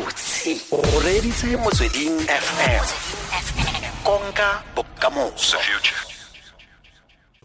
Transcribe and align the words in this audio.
gabotse 0.00 0.60
o 0.70 1.00
reditse 1.00 1.56
motsweding 1.56 2.20
fm 2.26 2.84
konka 4.04 4.62
bokamoso. 4.74 5.58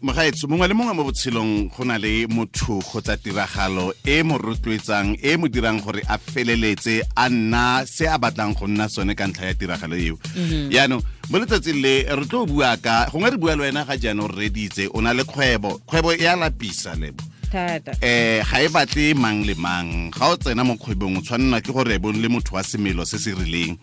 Mogaetso 0.02 0.48
mongwe 0.48 0.68
le 0.68 0.74
mongwe 0.74 0.94
mo 0.94 1.04
botshelong 1.04 1.70
go 1.70 1.84
na 1.84 1.98
le 1.98 2.26
motho 2.26 2.80
kgotsa 2.80 3.16
tiragalo 3.16 3.94
e 4.04 4.22
mo 4.22 4.38
rotloetsang 4.38 5.18
e 5.22 5.36
mo 5.36 5.48
dirang 5.48 5.80
gore 5.80 6.02
a 6.08 6.18
feleletse 6.18 7.02
a 7.16 7.28
nna 7.28 7.86
se 7.86 8.06
a 8.08 8.18
batlang 8.18 8.54
go 8.54 8.66
nna 8.66 8.88
sone 8.88 9.14
ka 9.14 9.26
ntlha 9.26 9.46
ya 9.46 9.54
tiragalo 9.54 9.96
eo. 9.96 10.18
Yaanong 10.70 11.02
mo 11.30 11.38
letsatsing 11.38 11.80
le 11.82 12.04
re 12.08 12.24
tlo 12.26 12.46
bua 12.46 12.76
ka 12.76 13.08
gongwe 13.12 13.30
re 13.30 13.36
bua 13.36 13.56
le 13.56 13.62
wena 13.62 13.84
ga 13.84 13.96
jaanong 13.96 14.32
re 14.32 14.48
reditse 14.48 14.88
o 14.92 15.00
na 15.00 15.12
le 15.12 15.24
kgwebo 15.24 15.80
kgwebo 15.86 16.12
e 16.12 16.26
a 16.26 16.36
lapisa 16.36 16.94
lebo 16.94 17.24
eh 17.56 18.44
ga 18.44 18.60
e 18.60 18.68
batle 18.68 19.14
mang 19.16 19.44
le 19.44 19.54
mang. 19.54 20.10
Ga 20.12 20.32
o 20.32 20.36
tsena 20.36 20.64
mo 20.64 20.76
kgwebong 20.76 21.18
o 21.18 21.20
tshwanela 21.24 21.60
ke 21.64 21.72
gore 21.72 21.98
bo 21.98 22.12
le 22.12 22.28
motho 22.28 22.54
wa 22.54 22.62
semelo 22.62 23.06
se 23.06 23.16
se 23.18 23.32
rileng. 23.32 23.78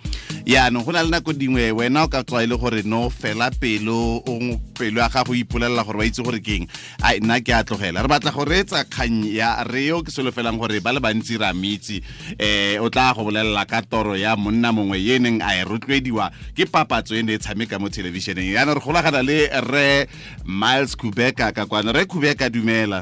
Yaanong 0.45 0.85
go 0.85 0.91
na 0.91 1.01
le 1.03 1.09
nako 1.09 1.33
dingwe 1.33 1.71
wena 1.73 2.03
o 2.03 2.07
ka 2.07 2.23
tswa 2.23 2.43
e 2.43 2.47
le 2.47 2.57
gore 2.57 2.83
no 2.85 3.09
fela 3.09 3.49
pelo 3.51 4.21
o 4.21 4.33
pelo 4.77 5.01
ya 5.01 5.09
gago 5.09 5.33
ipolelela 5.33 5.83
gore 5.83 5.97
ba 5.97 6.05
itse 6.05 6.21
gore 6.21 6.39
keng 6.39 6.67
a 7.01 7.17
nna 7.17 7.41
ke 7.41 7.49
a 7.53 7.63
tlogela. 7.63 8.05
Re 8.05 8.09
batla 8.09 8.31
go 8.31 8.45
reetsa 8.45 8.85
kgang 8.85 9.25
ya 9.25 9.63
re 9.65 9.87
yo 9.89 10.03
ke 10.03 10.11
solofelang 10.13 10.59
gore 10.61 10.77
ba 10.79 10.93
le 10.93 10.99
bantsi 11.01 11.39
ra 11.41 11.53
metsi 11.53 11.97
eh 12.37 12.77
o 12.77 12.89
tla 12.93 13.13
go 13.17 13.25
bolelela 13.25 13.65
ka 13.65 13.81
toro 13.81 14.13
ya 14.13 14.35
monna 14.37 14.69
mongwe 14.71 15.01
ye 15.01 15.17
neng 15.17 15.41
a 15.41 15.57
e 15.57 15.65
rotloediwa 15.65 16.29
ke 16.53 16.69
papatso 16.69 17.17
e 17.17 17.23
ne 17.23 17.33
e 17.35 17.41
tshameka 17.41 17.79
mo 17.79 17.89
thelebišeneng. 17.89 18.53
Yaanong 18.53 18.77
re 18.77 18.81
golagana 18.85 19.25
le 19.25 19.49
re 19.65 20.05
miles 20.45 20.93
kubeka 20.95 21.49
ka 21.49 21.65
kwana 21.65 21.89
re 21.91 22.05
kubeka 22.05 22.49
dumela 22.53 23.01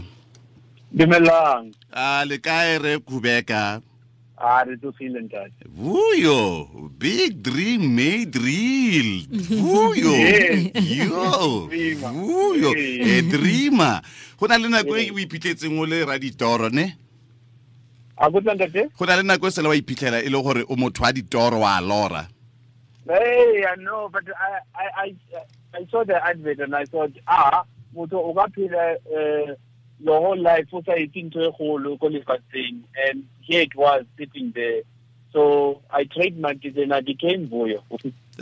Dumelang. 0.93 1.73
a 1.93 2.25
le 2.25 2.37
kae 2.37 2.77
re 2.77 2.97
kubeka. 2.99 3.81
A 4.37 4.63
re 4.65 4.75
tsogile 4.77 5.21
ntate. 5.21 5.53
vuyo 5.69 6.89
big 6.97 7.41
dream 7.41 7.95
made 7.95 8.35
real. 8.35 9.23
Vuyo. 9.31 10.11
Yo 10.99 11.67
vuyo. 12.11 12.73
E 12.75 13.21
dreama 13.21 14.01
go 14.37 14.47
na 14.47 14.57
le 14.57 14.67
nako 14.67 14.97
e 14.97 15.11
o 15.11 15.19
iphitlhetseng 15.19 15.79
o 15.79 15.85
le 15.85 16.03
raditoro 16.05 16.69
ne? 16.69 16.97
A 18.17 18.29
go 18.29 18.41
tla 18.41 18.55
ntate? 18.55 18.89
go 18.97 19.05
na 19.05 19.15
le 19.15 19.23
nako 19.23 19.47
e 19.47 19.51
sele 19.51 19.67
wa 19.69 19.75
iphitlhela 19.75 20.19
e 20.19 20.29
le 20.29 20.41
gore 20.43 20.65
o 20.67 20.75
motho 20.75 21.03
wa 21.03 21.13
ditoro 21.13 21.59
wa 21.59 21.79
lora. 21.79 22.27
Hey, 23.07 23.65
I 23.65 23.75
know, 23.75 24.09
but 24.11 24.23
I 24.27 24.59
I 24.75 24.87
I 24.95 25.15
I 25.73 25.87
saw 25.89 26.03
the 26.03 26.15
advert 26.23 26.59
and 26.59 26.75
I 26.75 26.85
thought, 26.85 27.11
ah, 27.27 27.63
motho 27.95 28.19
o 28.19 28.33
ka 28.33 28.47
phela 28.47 28.95
uh, 29.07 29.55
your 30.03 30.19
whole 30.19 30.39
life 30.41 30.67
o 30.73 30.81
sa 30.85 30.93
etse 30.97 31.21
ntho 31.23 31.45
e 31.47 31.51
kgolo 31.57 31.97
ko 31.99 32.09
lefatsheng 32.09 32.81
and 33.07 33.23
here 33.41 33.61
it 33.61 33.75
was 33.75 34.03
sitting 34.17 34.51
there. 34.55 34.81
So 35.31 35.79
I 35.89 36.03
trademarked 36.03 36.65
it 36.65 36.75
and 36.77 36.93
I 36.93 36.99
became 36.99 37.47
Vuyo. 37.47 37.79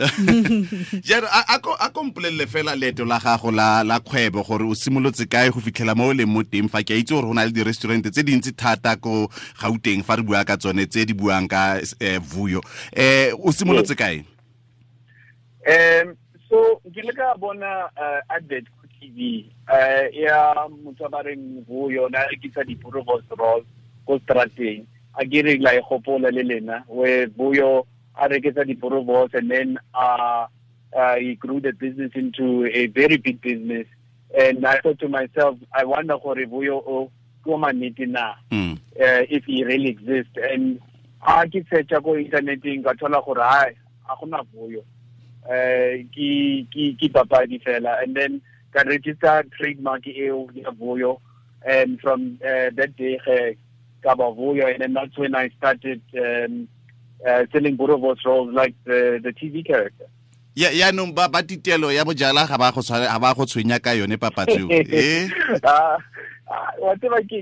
jalo 0.00 1.26
a 1.28 1.54
a 1.54 1.58
ko- 1.60 1.76
a 1.78 1.90
kompolelele 1.90 2.46
fela 2.46 2.74
leeto 2.74 3.04
la 3.06 3.18
gago 3.18 3.50
la 3.52 4.00
kgwebo 4.00 4.42
gore 4.46 4.64
o 4.64 4.74
simolotse 4.74 5.26
kae 5.28 5.50
go 5.52 5.60
fitlhela 5.60 5.94
mo 5.96 6.08
o 6.08 6.12
leng 6.14 6.26
mo 6.28 6.42
teng 6.42 6.70
fa 6.70 6.82
ke 6.82 6.94
a 6.94 6.98
itse 7.02 7.12
gore 7.12 7.26
go 7.28 7.34
na 7.34 7.44
le 7.44 7.52
di-restaurant 7.52 8.02
tse 8.08 8.22
dintsi 8.24 8.52
thata 8.56 8.96
ko 8.96 9.28
gauteng 9.60 10.02
fa 10.02 10.16
re 10.16 10.22
bua 10.22 10.44
ka 10.44 10.56
tsone 10.56 10.86
tse 10.86 11.04
di 11.04 11.12
buang 11.12 11.46
ka 11.48 11.78
eh, 12.00 12.18
vuyo 12.18 12.62
um 12.96 13.44
o 13.44 13.52
simolotse 13.52 13.94
kae 13.94 14.24
Um, 15.68 16.16
so 16.48 16.80
ke 16.88 17.04
le 17.04 17.12
ka 17.12 17.34
bona 17.36 17.90
uh, 17.92 18.20
advert 18.32 18.64
TV 19.00 19.50
uh, 19.68 20.04
ya 20.12 20.54
motho 20.68 21.06
a 21.06 21.08
ba 21.08 21.22
reng 21.22 21.64
Vuyo 21.64 22.08
na 22.10 22.28
rekisa 22.28 22.64
di-boerewors 22.64 23.24
rolls 23.38 23.66
ko 24.06 24.20
strateng 24.20 24.84
a 25.16 25.24
ke 25.24 25.42
re 25.42 25.58
la 25.58 25.74
e 25.74 25.82
gopola 25.82 26.30
le 26.30 26.42
lena 26.42 26.84
where 26.86 27.26
Vuyo 27.28 27.86
a 28.14 28.28
rekisa 28.28 28.66
di-boerewors 28.66 29.32
and 29.34 29.50
then 29.50 29.78
uh, 29.94 30.46
uh, 30.96 31.16
he 31.16 31.34
grew 31.34 31.60
the 31.60 31.72
business 31.72 32.12
into 32.14 32.66
a 32.66 32.86
very 32.88 33.16
big 33.16 33.40
business. 33.40 33.86
And 34.36 34.66
I 34.66 34.80
thought 34.80 34.98
to 35.00 35.08
myself 35.08 35.58
I 35.72 35.84
wonder 35.84 36.18
gore 36.18 36.46
Vuyo 36.46 36.82
o 36.86 37.10
ko 37.44 37.58
manete 37.58 38.06
na? 38.06 38.34
Mm. 38.50 38.76
uh, 39.00 39.22
if 39.30 39.44
he 39.44 39.64
really 39.64 39.88
exists. 39.88 40.36
And 40.36 40.80
a 41.22 41.46
ke 41.46 41.64
searcha 41.68 42.02
ko 42.02 42.16
interneteng 42.16 42.84
ka 42.84 42.94
thola 42.94 43.24
gore 43.24 43.42
hai 43.42 43.74
a 44.08 44.16
gona 44.16 44.44
Vuyo 44.54 44.82
eh 45.50 46.04
ki 46.12 46.68
ki 46.72 46.96
ki 47.00 47.08
papadi 47.08 47.62
fela. 47.62 48.02
And 48.02 48.16
then 48.16 48.42
ka 48.72 48.82
register 48.86 49.44
trademark 49.56 50.06
eo 50.06 50.48
ya 50.54 50.70
Vuyo 50.70 51.20
and 51.66 52.00
from 52.00 52.38
uh, 52.44 52.70
that 52.74 52.96
day 52.96 53.18
ge 53.26 53.56
ka 54.02 54.14
ba 54.14 54.30
Vuyo 54.32 54.70
and 54.72 54.80
then 54.82 54.92
that's 54.94 55.16
when 55.18 55.34
I 55.34 55.50
started 55.58 56.00
um, 56.16 56.68
uh, 57.26 57.44
selling 57.52 57.76
Boerewors 57.76 58.24
rolls 58.24 58.54
like 58.54 58.74
the 58.84 59.20
the 59.22 59.32
TV 59.32 59.66
character. 59.66 60.06
Ya 60.54 60.70
yaanong 60.70 61.14
ba 61.14 61.28
ba 61.28 61.42
titelo 61.42 61.92
ya 61.94 62.04
bojala 62.04 62.46
ga 62.48 62.58
ba 62.58 62.72
go 62.72 62.80
tshware- 62.80 63.06
ga 63.06 63.18
ba 63.18 63.34
go 63.34 63.44
tshwenya 63.46 63.78
ka 63.82 63.92
yone 63.92 64.16
papatseo 64.16 64.66
eh? 64.72 65.28
Wa 66.82 66.94
tseba 66.98 67.22
ke 67.22 67.38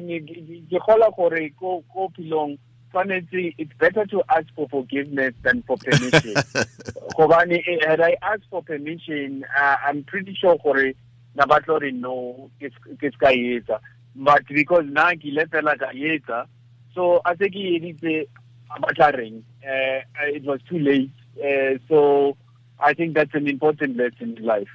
ke 0.69 0.79
gola 0.85 1.09
gore 1.17 1.49
ko 1.57 1.81
ko 1.89 2.09
pilong 2.13 2.59
tshwanetse 2.93 3.55
it's 3.57 3.73
better 3.81 4.05
to 4.05 4.21
ask 4.29 4.47
for 4.55 4.69
forgiveness 4.69 5.33
than 5.43 5.63
for 5.65 5.77
permission. 5.81 6.35
Gobane 7.17 7.57
eh, 7.65 7.81
had 7.89 8.01
I 8.01 8.17
asked 8.23 8.49
for 8.51 8.63
permission 8.63 9.45
uh, 9.57 9.77
I'm 9.87 10.05
pretty 10.05 10.35
sure 10.37 10.57
gore 10.63 10.93
na 11.35 11.47
ba 11.47 11.61
tlo 11.61 11.79
re 11.81 11.91
no 11.93 12.51
ke 12.61 12.67
s- 12.73 12.97
ke 13.01 13.13
ska 13.15 13.33
etsa. 13.33 13.79
But 14.17 14.47
because 14.49 14.85
na 14.91 15.13
ke 15.15 15.25
ile 15.31 15.47
fela 15.47 15.79
ka 15.79 15.91
etsa 15.95 16.47
so 16.95 17.21
a 17.25 17.37
se 17.39 17.49
ke 17.51 17.63
editse 17.79 18.27
a 18.75 18.81
batla 18.81 19.13
reng 19.17 19.43
uh, 19.63 20.01
it 20.35 20.45
was 20.45 20.61
too 20.69 20.79
late 20.79 21.11
uh, 21.39 21.79
so 21.89 22.37
I 22.81 22.95
think 22.95 23.15
that's 23.15 23.35
an 23.35 23.49
important 23.49 23.97
lesson 23.97 24.37
in 24.39 24.45
life. 24.45 24.69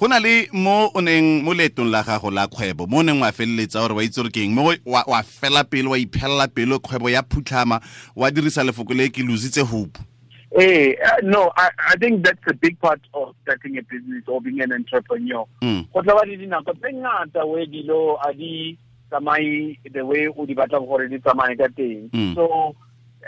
Go 0.00 0.06
na 0.06 0.16
le 0.18 0.48
mo 0.52 0.90
o 0.94 1.00
neng 1.00 1.44
mo 1.44 1.52
leetong 1.52 1.90
la 1.92 2.02
gago 2.02 2.30
la 2.32 2.46
kgwebo 2.48 2.86
mo 2.88 2.98
o 2.98 3.02
neng 3.02 3.20
wa 3.20 3.28
feleletsa 3.32 3.80
gore 3.84 3.94
wa 3.96 4.02
itse 4.04 4.16
gore 4.16 4.30
keng 4.32 4.54
mo 4.54 4.72
wa 4.86 5.22
fela 5.22 5.64
pelo 5.64 5.90
wa 5.90 5.98
iphelela 5.98 6.48
pelo 6.48 6.78
kgwebo 6.80 7.10
ya 7.10 7.22
phutlhama 7.22 7.80
wa 8.16 8.30
dirisa 8.30 8.64
lefoko 8.64 8.94
le 8.96 9.08
ke 9.10 9.20
lositse 9.22 9.60
hope 9.60 9.98
Hey, 10.52 10.96
uh, 10.96 11.16
no, 11.22 11.52
I, 11.56 11.70
I 11.90 11.96
think 11.96 12.24
that's 12.24 12.40
a 12.48 12.54
big 12.54 12.80
part 12.80 13.00
of 13.14 13.36
starting 13.42 13.78
a 13.78 13.82
business 13.82 14.24
or 14.26 14.40
being 14.40 14.60
an 14.60 14.72
entrepreneur. 14.72 15.46
Mm. 15.62 15.86
Go 15.92 16.02
tla 16.02 16.14
ba 16.14 16.26
le 16.26 16.36
dinako 16.36 16.74
tse 16.74 16.92
ngata 16.92 17.46
we 17.46 17.66
dilo 17.66 18.18
a 18.26 18.34
di 18.34 18.76
tsamaye 19.10 19.78
the 19.92 20.04
way 20.04 20.26
o 20.26 20.46
di 20.46 20.54
batlang 20.54 20.88
gore 20.88 21.06
di 21.08 21.18
tsamaye 21.18 21.56
ka 21.56 21.68
teng. 21.68 22.10
Mm. 22.10 22.34
So 22.34 22.74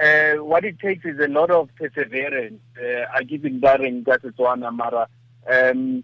uh, 0.03 0.43
what 0.43 0.65
it 0.65 0.81
takes 0.81 1.05
is 1.05 1.21
a 1.21 1.29
lot 1.29 1.51
of 1.53 1.69
perseverance. 1.77 2.61
Uh, 2.77 3.07
I 3.15 3.23
give 3.23 3.45
in 3.45 3.61
daring 3.61 4.05
ka 4.05 4.19
Setswana 4.19 4.75
mara 4.75 5.07
um 5.49 6.03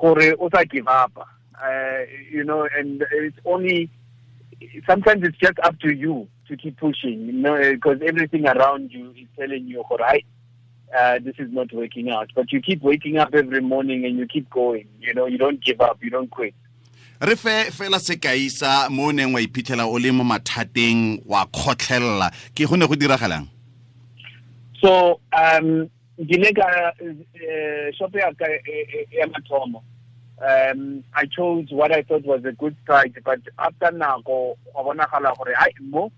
gore 0.00 0.34
o 0.40 0.50
sa 0.50 0.64
give 0.64 0.88
up. 0.88 1.16
Uh, 1.62 1.98
you 2.28 2.42
know, 2.42 2.66
and 2.76 3.04
it's 3.12 3.38
only 3.44 3.88
sometimes 4.84 5.22
it's 5.22 5.38
just 5.38 5.60
up 5.62 5.78
to 5.78 5.94
you 5.94 6.26
to 6.48 6.56
keep 6.56 6.78
pushing, 6.78 7.26
you 7.26 7.32
know, 7.32 7.58
because 7.72 7.98
everything 8.06 8.46
around 8.46 8.90
you 8.92 9.10
is 9.10 9.26
telling 9.38 9.66
you, 9.66 9.80
all 9.82 9.96
right, 9.98 10.24
uh, 10.96 11.18
this 11.18 11.34
is 11.38 11.50
not 11.52 11.72
working 11.72 12.10
out. 12.10 12.30
But 12.34 12.52
you 12.52 12.60
keep 12.60 12.82
waking 12.82 13.18
up 13.18 13.34
every 13.34 13.60
morning 13.60 14.04
and 14.04 14.16
you 14.18 14.26
keep 14.26 14.48
going. 14.50 14.88
You 15.00 15.14
know, 15.14 15.26
you 15.26 15.38
don't 15.38 15.62
give 15.62 15.80
up, 15.80 15.98
you 16.02 16.10
don't 16.10 16.30
quit. 16.30 16.54
re 17.20 17.36
fe 17.36 17.70
fela 17.70 17.98
sekai 18.02 18.50
sa 18.50 18.88
mo 18.90 19.10
neng 19.10 19.32
wa 19.32 19.40
iphitlhela 19.40 19.86
o 19.86 19.96
le 19.96 20.10
mo 20.12 20.24
mathateng 20.24 21.24
wa 21.24 21.46
kgotlhelela 21.46 22.28
ke 22.54 22.66
go 22.68 22.76
ne 22.76 22.86
go 22.86 22.94
diragalang 22.94 23.48
So, 24.82 25.20
um, 25.32 25.88
ke 26.18 26.36
ile 26.36 26.52
ka 26.52 26.66
uh, 27.00 27.88
shop 27.96 28.12
ya 28.14 28.28
ka 28.36 28.44
ya 29.10 29.26
mathomo. 29.32 29.80
Um, 30.42 31.04
I 31.14 31.24
chose 31.24 31.68
what 31.70 31.92
I 31.92 32.02
thought 32.02 32.26
was 32.26 32.44
a 32.44 32.52
good 32.52 32.76
site, 32.86 33.16
but 33.24 33.40
after 33.58 33.88
nako, 33.94 34.56
wa 34.74 34.82
bonagala 34.84 35.32
gore 35.38 35.54
ai 35.56 35.70
mo 35.80 36.10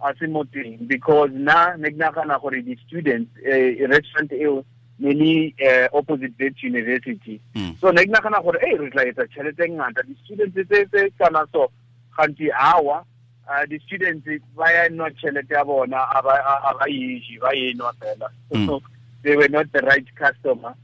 a 0.00 0.14
se 0.18 0.26
mo 0.26 0.44
teng 0.44 0.86
because 0.86 1.30
na 1.32 1.74
ne 1.76 1.90
ke 1.90 1.96
nagana 1.98 2.40
gore 2.40 2.62
di 2.62 2.76
students 2.86 3.30
uh, 3.42 3.86
restaurant 3.88 4.32
eo 4.32 4.64
ne 4.98 5.12
le 5.14 5.54
uh, 5.66 5.88
opposite 5.96 6.34
Wits 6.38 6.62
University. 6.62 7.40
Mm. 7.54 7.78
So 7.80 7.90
ne 7.90 8.04
ke 8.06 8.10
nagana 8.10 8.42
gore 8.42 8.58
eh 8.62 8.76
re 8.78 8.90
tla 8.90 9.04
etsa 9.10 9.26
tšhelete 9.26 9.64
e 9.66 9.70
ngata 9.74 10.02
di 10.06 10.14
students 10.24 10.54
tse 10.54 11.10
kana 11.18 11.46
so 11.52 11.70
ganti 12.16 12.50
awa 12.52 13.04
uh, 13.48 13.64
the 13.70 13.78
students 13.86 14.26
ba 14.56 14.70
ya 14.72 14.88
nwa 14.88 15.10
tšhelete 15.10 15.54
ya 15.54 15.64
bona 15.64 15.98
a 16.14 16.22
ba 16.22 16.34
a 16.70 16.74
ba 16.78 16.86
eje 16.86 17.38
ba 17.40 17.54
e 17.54 17.74
nwa 17.74 17.92
fela 18.00 18.30
Mm. 18.50 18.66
so 18.66 18.82
they 19.22 19.36
were 19.36 19.48
not 19.48 19.70
the 19.72 19.80
right 19.82 20.06
customer 20.16 20.74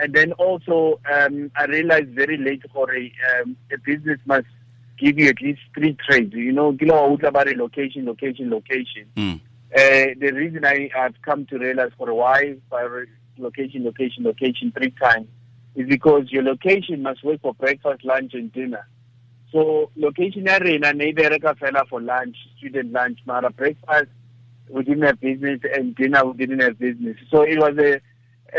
and 0.00 0.14
then 0.14 0.32
also 0.32 1.00
um, 1.12 1.50
I 1.56 1.64
realized 1.64 2.10
very 2.14 2.36
late 2.36 2.62
gore 2.72 2.94
um, 3.40 3.56
a 3.72 3.78
business 3.78 4.20
must 4.26 4.46
give 4.98 5.18
you 5.18 5.28
at 5.28 5.40
least 5.40 5.60
three 5.74 5.96
trades 6.08 6.34
you 6.34 6.52
know 6.52 6.72
kilo 6.72 6.94
wa 6.94 7.08
utla 7.16 7.32
ba 7.32 7.44
re 7.46 7.54
location 7.56 8.04
location 8.06 8.50
location 8.50 9.06
Mm. 9.16 9.40
uh, 9.76 10.06
the 10.24 10.30
reason 10.32 10.64
I 10.64 10.90
have 10.94 11.14
come 11.22 11.46
to 11.46 11.58
realize 11.58 11.92
for 11.98 12.12
why 12.14 12.56
by 12.70 12.82
location, 13.38 13.84
location, 13.84 14.24
location 14.24 14.72
three 14.76 14.90
times 14.90 15.28
is 15.76 15.86
because 15.88 16.32
your 16.32 16.42
location 16.42 17.02
must 17.02 17.22
work 17.22 17.40
for 17.40 17.54
breakfast, 17.54 18.04
lunch, 18.04 18.32
and 18.34 18.52
dinner. 18.52 18.84
So 19.52 19.90
location 19.96 20.46
ya 20.46 20.58
rena 20.58 20.92
ne 20.92 21.10
e 21.10 21.12
bereka 21.12 21.54
fela 21.58 21.86
for 21.88 22.00
lunch, 22.00 22.36
student 22.56 22.92
lunch, 22.92 23.18
mara 23.26 23.50
breakfast 23.50 24.08
we 24.70 24.82
didn't 24.84 25.02
have 25.02 25.20
business, 25.20 25.60
and 25.74 25.94
dinner 25.96 26.24
we 26.26 26.36
didn't 26.36 26.60
have 26.60 26.78
business. 26.78 27.16
So 27.30 27.42
it 27.42 27.58
was 27.58 27.76
a 27.78 28.00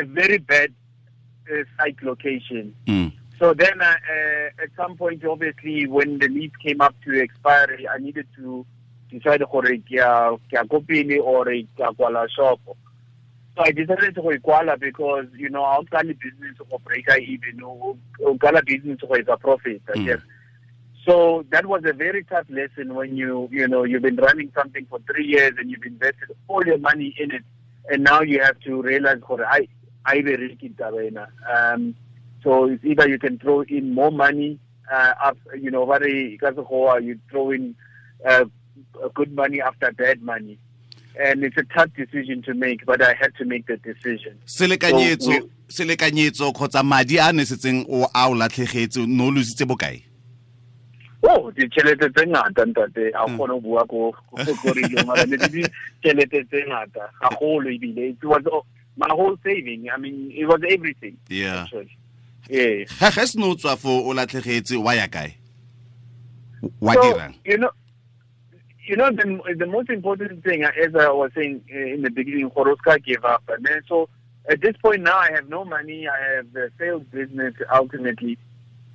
a 0.02 0.06
very 0.06 0.38
bad 0.38 0.74
uh, 1.52 1.64
site 1.78 2.02
location. 2.04 2.74
Mm. 2.88 3.12
So 3.40 3.54
then, 3.54 3.82
uh, 3.82 3.86
uh, 3.86 4.64
at 4.64 4.70
some 4.76 4.98
point, 4.98 5.24
obviously, 5.24 5.88
when 5.88 6.20
the 6.20 6.28
lease 6.28 6.52
came 6.62 6.82
up 6.82 6.94
to 7.06 7.22
expiry, 7.22 7.88
I 7.88 7.98
needed 7.98 8.28
to 8.36 8.66
decide 9.10 9.42
gore 9.50 9.78
ke 9.78 9.96
a 10.02 10.66
go 10.68 10.82
pele 10.82 11.20
or 11.20 11.46
ke 11.46 11.80
a 11.80 11.94
kwala 11.94 12.28
shop. 12.30 12.60
So 12.66 13.64
I 13.64 13.72
decided 13.72 14.16
to 14.16 14.22
go 14.22 14.30
kwala 14.30 14.78
because 14.78 15.28
you 15.38 15.50
know 15.50 15.64
I'll 15.64 15.86
call 15.86 16.04
business 16.04 16.58
go 16.70 16.80
break 16.80 17.08
even 17.10 17.62
or 17.64 17.96
call 18.38 18.62
business 18.66 19.00
go 19.00 19.16
a 19.16 19.38
profit. 19.38 19.82
I 19.88 19.98
Mm. 19.98 20.22
So 21.06 21.46
that 21.50 21.66
was 21.66 21.82
a 21.86 21.94
very 21.94 22.26
tough 22.26 22.46
lesson 22.50 22.94
when 22.94 23.16
you 23.16 23.48
you 23.52 23.70
know 23.70 23.86
you've 23.86 24.02
been 24.02 24.18
running 24.18 24.52
something 24.54 24.86
for 24.90 25.00
three 25.10 25.26
years 25.26 25.54
and 25.58 25.72
you've 25.72 25.86
invested 25.86 26.36
all 26.50 26.64
your 26.66 26.78
money 26.78 27.16
in 27.18 27.32
it, 27.32 27.44
and 27.90 28.04
now 28.04 28.22
you 28.22 28.42
have 28.44 28.60
to 28.62 28.82
realize 28.82 29.20
gore 29.26 29.46
I 29.46 29.68
I 30.06 30.22
be 30.22 30.36
risky 30.36 30.70
tabena. 30.70 31.28
Um, 31.50 31.96
so 32.44 32.66
it's 32.66 32.84
either 32.84 33.08
you 33.08 33.20
can 33.20 33.38
throw 33.40 33.62
in 33.62 33.94
more 33.94 34.12
money, 34.12 34.60
uh, 34.92 35.14
up, 35.24 35.38
you 35.60 35.72
know, 35.72 35.86
very 35.86 36.40
you 36.42 37.20
throw 37.30 37.52
in 37.52 37.76
uh, 38.28 38.46
good 39.14 39.34
money 39.34 39.62
after 39.62 39.92
bad 39.92 40.22
money. 40.22 40.60
And 41.20 41.44
it's 41.44 41.58
a 41.58 41.64
tough 41.64 41.90
decision 41.98 42.42
to 42.44 42.54
make, 42.54 42.86
but 42.86 43.02
I 43.02 43.14
had 43.14 43.36
to 43.40 43.46
make 43.46 43.68
the 43.68 43.78
decision. 43.78 44.38
selekanyetso 44.46 45.50
selekanyetso 45.68 46.54
kgotsa 46.54 46.84
madi 46.84 47.18
a 47.18 47.30
a 47.30 47.32
nesetseng 47.32 47.86
o 47.90 48.04
a 48.04 48.30
o 48.30 48.36
latlhegetse 48.36 49.06
no 49.08 49.30
lositse 49.32 49.66
bokae? 49.66 50.04
Oh, 51.24 51.52
ditšhelete 51.52 52.14
tse 52.16 52.26
ngata 52.26 52.66
ntate. 52.66 53.12
A 53.14 53.26
kgone 53.28 53.48
go 53.48 53.60
bua 53.60 53.86
ko 53.88 54.12
ko- 54.14 54.56
ko 54.56 54.72
radio 54.72 55.04
mara 55.06 55.26
ne 55.26 55.38
di 55.38 55.64
tse 56.02 56.64
ngata 56.70 57.10
gagolo 57.22 57.68
ebile. 57.68 58.12
It 58.12 58.24
was 58.24 58.44
my 59.00 59.08
whole 59.12 59.38
saving 59.44 59.90
i 59.90 59.98
mean 59.98 60.32
it 60.36 60.46
was 60.46 60.60
everything 60.70 61.18
yeah. 61.30 61.62
actually 61.64 61.98
yeah 62.50 62.86
ga 63.00 63.12
ge 63.12 63.28
se 63.28 63.40
ne 63.40 63.46
o 63.46 63.56
tswa 63.56 63.78
fo 63.78 64.02
o 64.10 64.14
latlhegetse 64.14 64.78
wa 64.78 64.94
ya 64.94 65.08
kae? 65.08 65.36
Wa 66.82 66.96
dirang? 66.96 67.36
you 67.46 67.58
know, 67.58 67.72
you 68.86 68.96
know 68.96 69.10
the 69.12 69.56
the 69.58 69.66
most 69.66 69.90
important 69.90 70.44
thing, 70.44 70.64
uh, 70.64 70.72
as 70.84 70.96
I 70.96 71.10
was 71.10 71.32
saying 71.36 71.62
uh, 71.74 71.78
in 71.78 72.02
the 72.02 72.10
beginning, 72.10 72.50
Horoska 72.50 73.04
gave 73.04 73.24
up, 73.24 73.44
and 73.48 73.64
then 73.66 73.82
so 73.88 74.10
at 74.50 74.62
this 74.62 74.76
point 74.84 75.04
now 75.04 75.18
I 75.18 75.32
have 75.32 75.48
no 75.48 75.64
money. 75.64 76.08
I 76.08 76.36
have 76.36 76.56
a 76.56 76.70
failed 76.78 77.10
business 77.12 77.54
ultimately, 77.74 78.38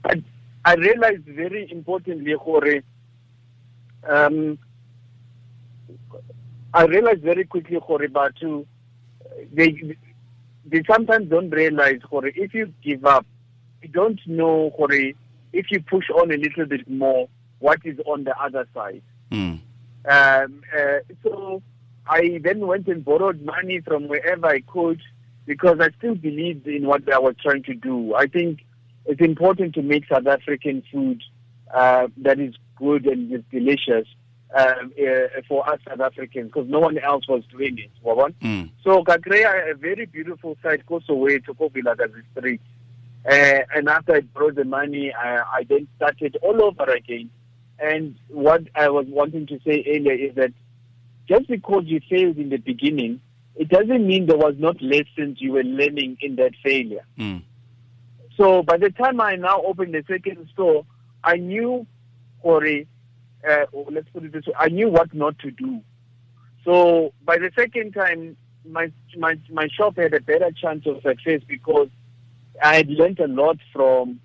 but 0.03 0.19
I 0.65 0.75
realized 0.75 1.25
very 1.27 1.71
importantly, 1.71 2.33
Hore, 2.33 2.81
um, 4.09 4.59
I 6.73 6.85
realized 6.85 7.23
very 7.23 7.45
quickly, 7.45 7.79
Hore, 7.79 8.09
Batu, 8.09 8.67
they 9.53 9.97
they 10.67 10.83
sometimes 10.91 11.29
don't 11.29 11.51
realize, 11.51 12.01
Hore, 12.09 12.27
if 12.27 12.55
you 12.55 12.73
give 12.83 13.05
up, 13.05 13.27
you 13.85 13.91
don't 13.91 14.21
know, 14.27 14.71
Hore, 14.77 15.13
if 15.53 15.67
you 15.71 15.81
push 15.83 16.09
on 16.11 16.33
a 16.33 16.37
little 16.37 16.67
bit 16.67 16.89
more, 16.89 17.29
what 17.59 17.81
is 17.85 17.99
on 18.07 18.25
the 18.25 18.37
other 18.41 18.67
side. 18.75 19.03
Mm. 19.31 19.61
Um, 20.07 20.63
uh, 20.77 20.99
so 21.23 21.63
I 22.07 22.41
then 22.43 22.67
went 22.67 22.89
and 22.89 23.05
borrowed 23.05 23.43
money 23.43 23.81
from 23.81 24.09
wherever 24.09 24.47
I 24.47 24.61
could 24.61 25.01
because 25.47 25.79
I 25.81 25.91
still 25.99 26.15
believed 26.15 26.67
in 26.67 26.87
what 26.87 27.11
I 27.13 27.19
was 27.19 27.35
trying 27.43 27.63
to 27.65 27.75
do. 27.75 28.15
I 28.15 28.27
think 28.27 28.61
it's 29.07 29.21
important 29.21 29.75
to 29.75 29.83
make 29.83 30.09
South 30.09 30.27
African 30.27 30.83
food 30.91 31.23
uh, 31.73 32.09
that 32.19 32.41
is 32.41 32.55
good 32.77 33.07
and 33.07 33.33
is 33.33 33.43
delicious 33.51 34.09
um, 34.55 34.93
uh, 34.99 35.41
for 35.47 35.69
us 35.69 35.79
South 35.87 36.01
Africans 36.01 36.51
because 36.53 36.69
no 36.69 36.81
one 36.81 36.99
else 36.99 37.29
was 37.29 37.43
doing 37.51 37.79
it. 37.79 37.91
Mm. 38.05 38.71
So 38.83 39.03
Kakrea, 39.05 39.71
a 39.71 39.75
very 39.75 40.07
beautiful 40.07 40.57
site, 40.63 40.87
goes 40.87 41.05
away 41.09 41.39
to 41.41 41.55
ko 41.55 41.69
Vilakazi 41.69 42.23
Street. 42.37 42.61
Uh, 43.29 43.61
and 43.75 43.89
after 43.89 44.17
I 44.17 44.21
borrowed 44.21 44.57
the 44.57 44.65
money, 44.65 45.13
I, 45.13 45.39
I 45.41 45.67
then 45.69 45.89
started 45.97 46.37
all 46.43 46.63
over 46.63 46.91
again. 46.91 47.31
And 47.79 48.17
what 48.29 48.63
I 48.75 48.89
was 48.91 49.07
wanting 49.09 49.47
to 49.47 49.59
say 49.67 49.85
earlier 49.89 50.13
is 50.13 50.35
that 50.37 50.53
just 51.29 51.49
because 51.49 51.85
you 51.87 52.01
failed 52.09 52.37
in 52.37 52.51
the 52.51 52.59
beginning, 52.59 53.21
it 53.57 53.69
doesn't 53.69 54.07
mean 54.07 54.27
there 54.27 54.37
was 54.37 54.55
not 54.59 54.81
lessons 54.83 55.41
you 55.41 55.53
were 55.53 55.63
learning 55.63 56.19
in 56.21 56.37
that 56.37 56.53
failure. 56.63 57.05
Mm. 57.19 57.43
So 58.37 58.63
by 58.63 58.77
the 58.77 58.91
time 58.91 59.21
I 59.21 59.37
now 59.37 59.63
opened 59.63 59.95
the 59.95 60.05
second 60.09 60.49
store, 60.53 60.85
I 61.23 61.37
knew, 61.37 61.87
or 62.43 62.67
uh, 62.67 63.67
let's 63.91 64.09
put 64.13 64.25
it 64.25 64.33
this 64.33 64.47
way, 64.47 64.55
I 64.59 64.69
knew 64.69 64.91
what 64.91 65.15
not 65.15 65.39
to 65.41 65.51
do. 65.51 65.81
So 66.65 67.13
by 67.25 67.39
the 67.39 67.51
second 67.57 67.93
time, 67.93 68.37
my 68.69 68.91
my 69.17 69.39
my 69.51 69.69
shop 69.69 69.97
had 69.97 70.15
a 70.15 70.21
better 70.21 70.51
chance 70.51 70.87
of 70.87 71.03
success 71.03 71.43
because 71.47 71.89
I 72.63 72.77
had 72.77 72.89
learned 72.89 73.21
a 73.21 73.29
lot 73.29 73.59
from 73.73 74.21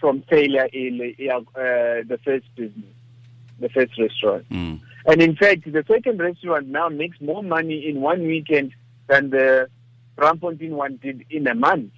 from 0.00 0.22
failure 0.28 0.66
in 0.72 1.14
uh, 1.30 1.40
the 1.54 2.18
first 2.24 2.44
business, 2.56 2.92
the 3.58 3.68
first 3.70 3.98
restaurant. 3.98 4.48
Mm. 4.50 4.80
And 5.06 5.22
in 5.22 5.36
fact, 5.36 5.70
the 5.70 5.84
second 5.86 6.18
restaurant 6.20 6.68
now 6.68 6.88
makes 6.88 7.20
more 7.20 7.42
money 7.42 7.88
in 7.88 8.00
one 8.00 8.22
weekend 8.26 8.72
than 9.06 9.30
the 9.30 9.68
Braamfontein 10.16 10.70
one 10.70 10.98
did 11.02 11.24
in 11.30 11.46
a 11.46 11.54
month. 11.54 11.92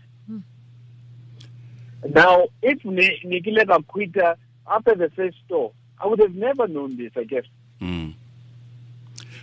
Now, 2.08 2.48
if 2.62 2.84
Ni- 2.84 3.20
Nikileva 3.24 3.84
quit 3.86 4.16
uh, 4.16 4.34
after 4.68 4.94
the 4.94 5.10
first 5.10 5.36
store, 5.46 5.72
I 5.98 6.06
would 6.06 6.20
have 6.20 6.34
never 6.34 6.68
known 6.68 6.96
this, 6.96 7.12
I 7.16 7.24
guess. 7.24 7.44
Mm. 7.80 8.14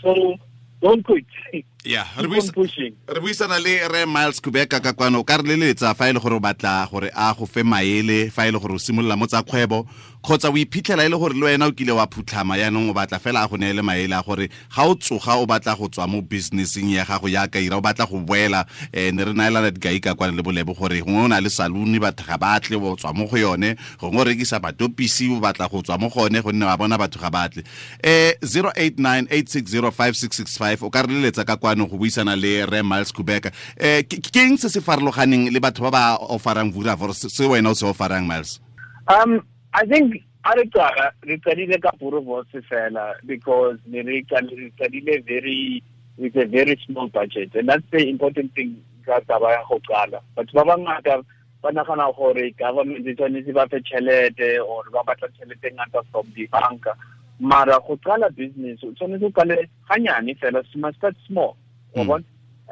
So 0.02 0.36
don't 0.82 1.04
quit. 1.04 1.26
yeah 1.86 2.08
re 2.18 3.20
buisana 3.20 3.60
le 3.60 3.88
re 3.88 4.06
miles 4.06 4.42
kubeka 4.42 4.80
ka 4.80 4.94
kwano 4.94 5.24
ka 5.24 5.38
re 5.38 5.44
leletsa 5.44 5.94
fa 5.96 6.10
e 6.10 6.14
le 6.14 6.20
gore 6.20 6.36
o 6.36 6.40
batla 6.40 6.88
gore 6.90 7.12
a 7.14 7.34
go 7.34 7.46
fe 7.46 7.64
maele 7.64 8.32
fa 8.32 8.48
e 8.48 8.52
le 8.52 8.60
gore 8.60 8.76
o 8.76 8.80
simolola 8.80 9.18
mo 9.18 9.28
tsa 9.28 9.44
kgwebo 9.44 9.86
kgotsa 10.24 10.50
o 10.50 10.58
iphitlhela 10.58 11.04
e 11.06 11.10
le 11.10 11.18
gore 11.18 11.34
le 11.34 11.46
wena 11.46 11.68
o 11.68 11.72
kile 11.72 11.92
wa 11.92 12.08
phutlhama 12.08 12.56
yaanong 12.58 12.90
o 12.90 12.94
batla 12.94 13.20
fela 13.20 13.44
a 13.44 13.48
go 13.48 13.58
neele 13.58 13.82
maele 13.82 14.16
a 14.16 14.24
gore 14.24 14.48
ga 14.48 14.88
o 14.88 14.96
tsoga 14.96 15.36
o 15.36 15.46
batla 15.46 15.76
go 15.76 15.88
tswa 15.88 16.08
mo 16.08 16.22
businesseng 16.22 16.96
ya 16.96 17.04
gago 17.04 17.28
yaka 17.28 17.60
ira 17.60 17.78
o 17.78 17.82
batla 17.82 18.08
go 18.08 18.20
boela 18.24 18.66
um 18.94 19.16
ne 19.16 19.26
re 19.26 19.34
naelana 19.34 19.72
dikai 19.72 20.00
ka 20.00 20.16
kwane 20.16 20.36
le 20.36 20.44
bolebo 20.44 20.74
gore 20.74 21.02
gongwe 21.04 21.26
o 21.26 21.28
na 21.28 21.42
le 21.42 21.50
saloon 21.50 22.00
batho 22.00 22.24
ga 22.24 22.38
batle 22.38 22.80
o 22.80 22.96
tswa 22.96 23.14
mo 23.14 23.28
go 23.28 23.38
yone 23.38 23.76
gongwe 24.00 24.22
o 24.22 24.24
rekisa 24.24 24.60
batopisi 24.60 25.28
o 25.28 25.40
batla 25.44 25.68
go 25.68 25.82
tswa 25.82 26.00
mo 26.00 26.08
gone 26.08 26.40
gonne 26.42 26.66
wa 26.66 26.78
bona 26.78 26.98
batho 26.98 27.20
ga 27.20 27.30
batle 27.30 27.64
um 28.00 28.32
089 28.40 29.28
860 29.28 30.86
o 30.86 30.90
ka 30.90 31.02
re 31.02 31.14
leletsa 31.14 31.44
ka 31.44 31.58
kwano 31.58 31.73
go 31.76 31.98
buisana 31.98 32.36
le 32.36 32.66
re 32.66 32.82
miles 32.82 33.12
kubeka. 33.12 33.52
Um 33.80 34.04
ke 34.04 34.40
eng 34.40 34.58
se 34.58 34.70
se 34.70 34.80
farologaneng 34.80 35.52
le 35.52 35.60
batho 35.60 35.84
ba 35.84 35.92
ba 35.92 36.18
offerang 36.30 36.72
vudavor 36.72 37.14
se 37.14 37.44
wena 37.46 37.70
o 37.70 37.74
se 37.74 37.86
offerang 37.86 38.28
miles? 38.28 38.60
Um, 39.08 39.46
I 39.74 39.86
think 39.86 40.22
a 40.46 40.56
re 40.56 40.66
qala 40.66 41.12
re 41.24 41.38
qadile 41.38 41.82
ka 41.82 41.92
Boerewors 42.00 42.48
fela 42.70 43.14
because 43.26 43.78
ne 43.86 44.02
re 44.02 44.24
qadile 44.24 45.26
very 45.26 45.84
with 46.18 46.36
a 46.36 46.46
very 46.46 46.80
small 46.86 47.08
budget. 47.08 47.56
And 47.56 47.70
that's 47.70 47.84
the 47.92 48.08
important 48.08 48.54
thing 48.54 48.82
ka 49.06 49.20
taba 49.22 49.52
ya 49.52 49.64
go 49.68 49.80
qala. 49.90 50.22
Batho 50.38 50.54
ba 50.54 50.64
bangata 50.64 51.24
ba 51.64 51.72
nagana 51.72 52.14
gore 52.16 52.52
government 52.60 53.08
e 53.08 53.16
tshwanetse 53.16 53.54
ba 53.54 53.68
fe 53.72 53.80
tšhelete 53.80 54.60
or 54.68 54.84
ba 54.92 55.04
batla 55.08 55.30
tšhelete 55.32 55.72
e 55.72 55.72
ngata 55.72 56.04
from 56.12 56.28
the 56.36 56.46
banka 56.48 56.92
mara 57.40 57.80
go 57.88 57.96
qala 58.04 58.30
business 58.36 58.84
o 58.84 58.92
tshwanetse 58.92 59.24
o 59.24 59.32
qale 59.32 59.70
ganyane 59.90 60.36
fela 60.36 60.62
must 60.76 60.98
start 60.98 61.16
small 61.26 61.56
wa 61.96 62.04
Mm. 62.18 62.24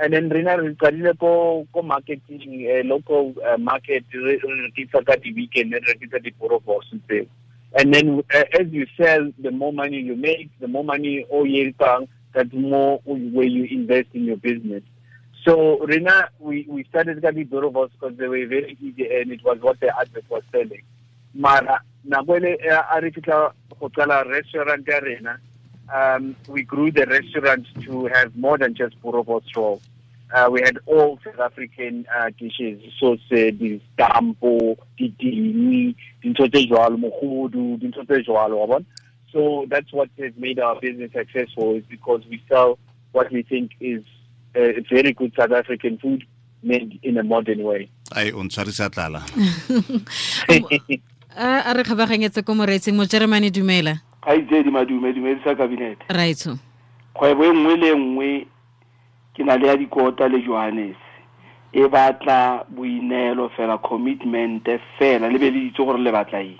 and 0.01 0.13
then 0.13 0.29
rena 0.29 0.57
re 0.57 0.73
qadile 0.75 1.13
ko 1.19 1.67
ko 1.73 1.81
marketing 1.81 2.65
uh, 2.65 2.81
local 2.87 3.33
uh, 3.45 3.57
market 3.57 4.03
re 4.13 4.39
re 4.41 4.69
rekisa 4.69 5.05
ka 5.05 5.15
di-weekend 5.15 5.73
re 5.73 5.81
rekisa 5.81 6.17
di-boerewors 6.23 6.89
tseo 7.07 7.25
and 7.77 7.93
then 7.93 8.23
uh, 8.33 8.43
as 8.59 8.67
you 8.71 8.85
sell 8.97 9.31
the 9.39 9.51
more 9.51 9.73
money 9.73 9.99
you 9.99 10.15
make 10.15 10.49
the 10.59 10.67
more 10.67 10.83
money 10.83 11.25
o 11.29 11.45
e 11.45 11.69
etsang 11.69 12.07
that 12.33 12.51
more 12.53 12.99
where 13.05 13.45
you 13.45 13.65
invest 13.65 14.07
in 14.13 14.23
your 14.25 14.37
business. 14.37 14.83
So 15.45 15.79
rena 15.85 16.29
we 16.39 16.65
we 16.69 16.83
started 16.85 17.21
ka 17.21 17.31
di-boerewors 17.31 17.91
because 17.91 18.17
they 18.17 18.27
were 18.27 18.47
very 18.47 18.77
easy 18.81 19.05
and 19.05 19.31
it 19.31 19.43
was 19.43 19.59
what 19.61 19.79
the 19.79 19.91
advert 19.99 20.25
was 20.29 20.43
selling. 20.51 20.81
Mara 21.33 21.81
nako 22.07 22.35
ele 22.37 22.57
eh, 22.59 22.71
a 22.71 23.01
restaurant 24.25 24.87
ya 24.87 25.35
um, 25.93 26.35
we 26.47 26.63
grew 26.63 26.91
the 26.91 27.05
restaurant 27.05 27.67
to 27.83 28.05
have 28.07 28.35
more 28.35 28.57
than 28.57 28.75
just 28.75 29.01
Boerewors 29.01 29.43
roll. 29.55 29.81
Uh, 30.33 30.49
we 30.49 30.61
had 30.61 30.77
all 30.85 31.19
South 31.25 31.39
African 31.39 32.05
uh, 32.15 32.29
dishes, 32.39 32.81
sausage, 32.99 33.81
dampo, 33.97 34.77
didini, 34.97 35.95
dintho 36.23 36.49
tse 36.49 36.67
jwalo, 36.67 36.97
mogodu, 36.97 37.77
dintho 37.77 38.05
tse 38.05 38.23
jwalo, 38.23 38.59
wa 38.59 38.67
bona? 38.67 38.85
So 39.33 39.65
that's 39.69 39.91
what 39.91 40.09
has 40.19 40.31
made 40.37 40.59
our 40.59 40.79
business 40.79 41.11
successful 41.11 41.75
is 41.75 41.83
because 41.89 42.21
we 42.29 42.41
sell 42.47 42.79
what 43.11 43.31
we 43.31 43.43
think 43.43 43.71
is 43.79 44.03
uh, 44.55 44.81
very 44.89 45.11
good 45.13 45.33
South 45.37 45.51
African 45.51 45.97
food 45.97 46.25
made 46.63 46.99
in 47.03 47.17
a 47.17 47.23
modern 47.23 47.63
way. 47.63 47.89
ai 48.15 48.31
o 48.31 48.43
ntshwarisa 48.43 48.89
tlala 48.89 49.23
a 51.35 51.63
a 51.65 51.73
re 51.73 51.83
kgabaganyetse 51.83 52.43
ko 52.43 52.55
moreetseng 52.55 52.95
mo 52.95 53.05
germany 53.07 53.47
dumela 53.51 54.03
ga 54.25 54.35
itsedi 54.35 54.71
madume 54.71 55.13
dumedisa 55.13 55.55
kabinete. 55.55 56.05
Raitsho 56.09 56.57
kgwebo 57.13 57.45
e 57.45 57.53
nngwe 57.53 57.75
le 57.75 57.95
nngwe 57.95 58.47
ke 59.33 59.43
na 59.43 59.57
le 59.57 59.67
ya 59.67 59.77
dikota 59.77 60.27
le 60.27 60.41
johannes. 60.41 60.97
E 61.73 61.87
batla 61.87 62.65
boineelo 62.69 63.49
fela 63.49 63.77
commitment 63.77 64.67
fela. 64.99 65.29
Le 65.29 65.39
be 65.39 65.51
le 65.51 65.67
itse 65.67 65.83
gore 65.83 65.97
le 65.99 66.11
batla 66.11 66.41
eng. 66.43 66.59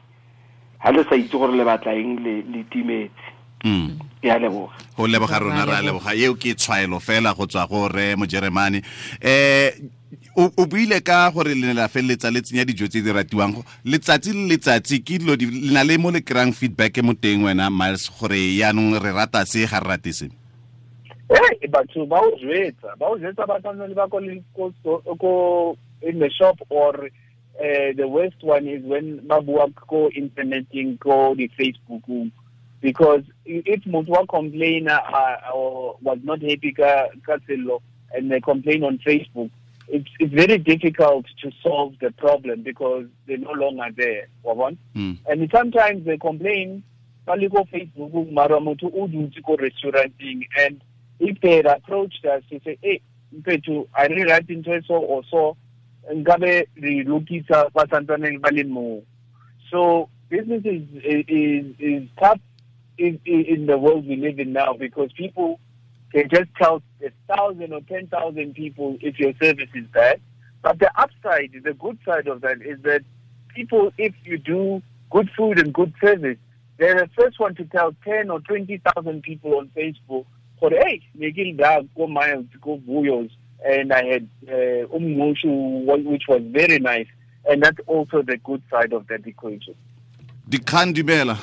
Ga 0.83 0.91
le 0.91 1.03
sa 1.03 1.15
itse 1.15 1.37
gore 1.37 1.55
le 1.55 1.63
batla 1.63 1.93
eng 1.93 2.19
le 2.23 2.41
le 2.41 2.63
timetse. 2.69 3.27
Mm 3.63 4.11
ke 4.21 4.29
a 4.29 4.39
leboga. 4.39 4.73
Go 4.95 5.07
leboga 5.07 5.39
rona 5.39 5.65
Ra 5.65 5.81
leboga. 5.81 6.13
Eo 6.15 6.35
ke 6.35 6.53
tshwaelo 6.53 6.99
fela 6.99 7.33
go 7.33 7.45
tswa 7.45 7.67
gore 7.67 8.15
mo 8.15 8.25
mojeremane. 8.25 8.81
Eh 9.19 9.73
o 10.35 10.65
buile 10.65 11.01
ka 11.01 11.31
gore 11.31 11.55
le 11.55 11.73
la 11.73 11.87
feleletsa 11.87 12.31
le 12.31 12.41
tsenya 12.41 12.65
dijo 12.65 12.87
tse 12.87 13.01
di 13.01 13.11
ratiwang 13.11 13.53
Go- 13.55 13.65
letsatsi 13.85 14.33
le 14.33 14.47
letsatsi 14.55 14.99
ke 15.03 15.17
dilo 15.19 15.35
di- 15.35 15.47
le 15.51 15.71
na 15.73 15.83
le 15.83 15.97
mo 15.97 16.11
le 16.11 16.21
kry-ang 16.21 16.51
feedback 16.53 16.97
mo 17.03 17.13
teng 17.13 17.43
wena 17.43 17.69
miles 17.69 18.09
gore 18.19 18.35
yaanong 18.35 18.99
re 18.99 19.11
rata 19.11 19.45
se 19.45 19.65
ga 19.65 19.79
re 19.79 19.87
rate 19.89 20.13
se? 20.13 20.27
Batho 21.71 22.05
ba 22.05 22.19
o 22.19 22.35
jwetsa 22.35 22.95
ba 22.99 23.07
o 23.07 23.17
jwetsa 23.17 23.47
ba 23.47 23.59
ba 23.59 24.07
ko 24.09 24.19
le 24.19 24.43
so- 24.83 24.99
ko 25.19 25.77
in 26.01 26.19
the 26.19 26.29
shop 26.29 26.59
or 26.69 27.05
uh, 27.05 27.89
the 27.95 28.07
worst 28.07 28.35
one 28.43 28.67
is 28.67 28.83
when 28.83 29.21
ba 29.27 29.39
bua 29.41 29.69
ko 29.87 30.09
interneting 30.15 30.97
ko 30.97 31.33
di 31.35 31.47
Facebook 31.55 32.03
because 32.81 33.23
if 33.45 33.79
motho 33.85 34.09
wa 34.11 34.25
complainer 34.25 34.99
uh, 35.13 35.53
or 35.55 35.95
was 36.01 36.19
not 36.23 36.41
happy 36.41 36.73
ka 36.73 37.07
ka 37.25 37.37
sello 37.47 37.79
and 38.13 38.29
they 38.31 38.41
complain 38.41 38.83
on 38.83 38.97
Facebook 38.99 39.49
it's 39.91 40.09
it's 40.19 40.33
very 40.33 40.57
difficult 40.57 41.25
to 41.41 41.51
solve 41.61 41.93
the 41.99 42.11
problem 42.11 42.63
because 42.63 43.05
they're 43.27 43.37
no 43.37 43.51
longer 43.51 43.89
there 43.95 44.27
wa 44.43 44.53
bona 44.55 44.77
Mm. 44.95 45.17
and 45.29 45.49
sometimes 45.53 46.05
they 46.05 46.17
complain 46.17 46.81
ba 47.25 47.35
le 47.35 47.49
ko 47.49 47.65
facebook 47.71 48.31
mara 48.31 48.59
motho 48.59 48.87
o 48.93 49.07
dutse 49.07 49.41
ko 49.45 49.57
restauranteng. 49.57 50.47
And 50.57 50.81
if 51.19 51.39
they 51.41 51.57
had 51.57 51.65
approached 51.67 52.25
us 52.25 52.43
to 52.49 52.59
say 52.65 52.77
hey 52.81 53.01
mpethu 53.35 53.87
a 53.93 54.07
re 54.09 54.23
rate 54.23 54.47
ntho 54.47 54.77
e 54.79 54.81
so 54.87 54.95
or 54.95 55.23
so? 55.29 55.57
Nkabe 56.13 56.65
re 56.81 57.03
lokisa 57.03 57.69
ba 57.73 57.85
santsaneng 57.87 58.39
ba 58.41 58.49
le 58.51 58.63
moo. 58.63 59.01
So 59.69 60.09
business 60.29 60.63
is 60.65 60.83
is 61.03 61.65
is 61.79 62.03
tough 62.19 62.39
in 62.97 63.19
in 63.25 63.65
the 63.67 63.77
world 63.77 64.07
we 64.07 64.15
live 64.15 64.39
in 64.39 64.53
now 64.53 64.73
because 64.73 65.11
people 65.13 65.59
can 66.11 66.29
just 66.29 66.49
tell 66.61 66.81
a 67.03 67.11
thousand 67.33 67.73
or 67.73 67.81
ten 67.81 68.07
thousand 68.07 68.53
people 68.55 68.97
if 69.01 69.19
your 69.19 69.33
service 69.41 69.69
is 69.73 69.85
bad. 69.87 70.19
But 70.61 70.79
the 70.79 70.91
upside, 70.99 71.51
the 71.63 71.73
good 71.73 71.97
side 72.05 72.27
of 72.27 72.41
that 72.41 72.61
is 72.61 72.79
that 72.83 73.01
people, 73.55 73.91
if 73.97 74.13
you 74.23 74.37
do 74.37 74.81
good 75.09 75.29
food 75.35 75.59
and 75.59 75.73
good 75.73 75.93
service, 76.03 76.37
they're 76.77 76.95
the 76.95 77.09
first 77.17 77.39
one 77.39 77.55
to 77.55 77.65
tell 77.65 77.95
ten 78.03 78.29
or 78.29 78.39
twenty 78.41 78.81
thousand 78.93 79.23
people 79.23 79.57
on 79.57 79.71
Facebook, 79.75 80.25
for 80.59 80.69
hey, 80.69 81.01
making 81.15 81.57
that 81.57 81.93
go 81.95 82.07
miles, 82.07 82.45
go 82.61 82.77
Vuyo's, 82.87 83.31
and 83.65 83.91
I 83.93 84.03
had 84.05 84.27
uh, 84.47 84.87
umngqusho, 84.95 86.03
which 86.05 86.23
was 86.27 86.41
very 86.45 86.79
nice, 86.79 87.07
and 87.49 87.63
that's 87.63 87.79
also 87.87 88.21
the 88.21 88.37
good 88.37 88.61
side 88.71 88.93
of 88.93 89.07
that 89.07 89.25
equation. 89.25 89.75
dikgang 90.49 90.93
dumela. 90.93 91.37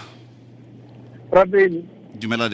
Rabeni, 1.30 1.84
dumela 2.18 2.48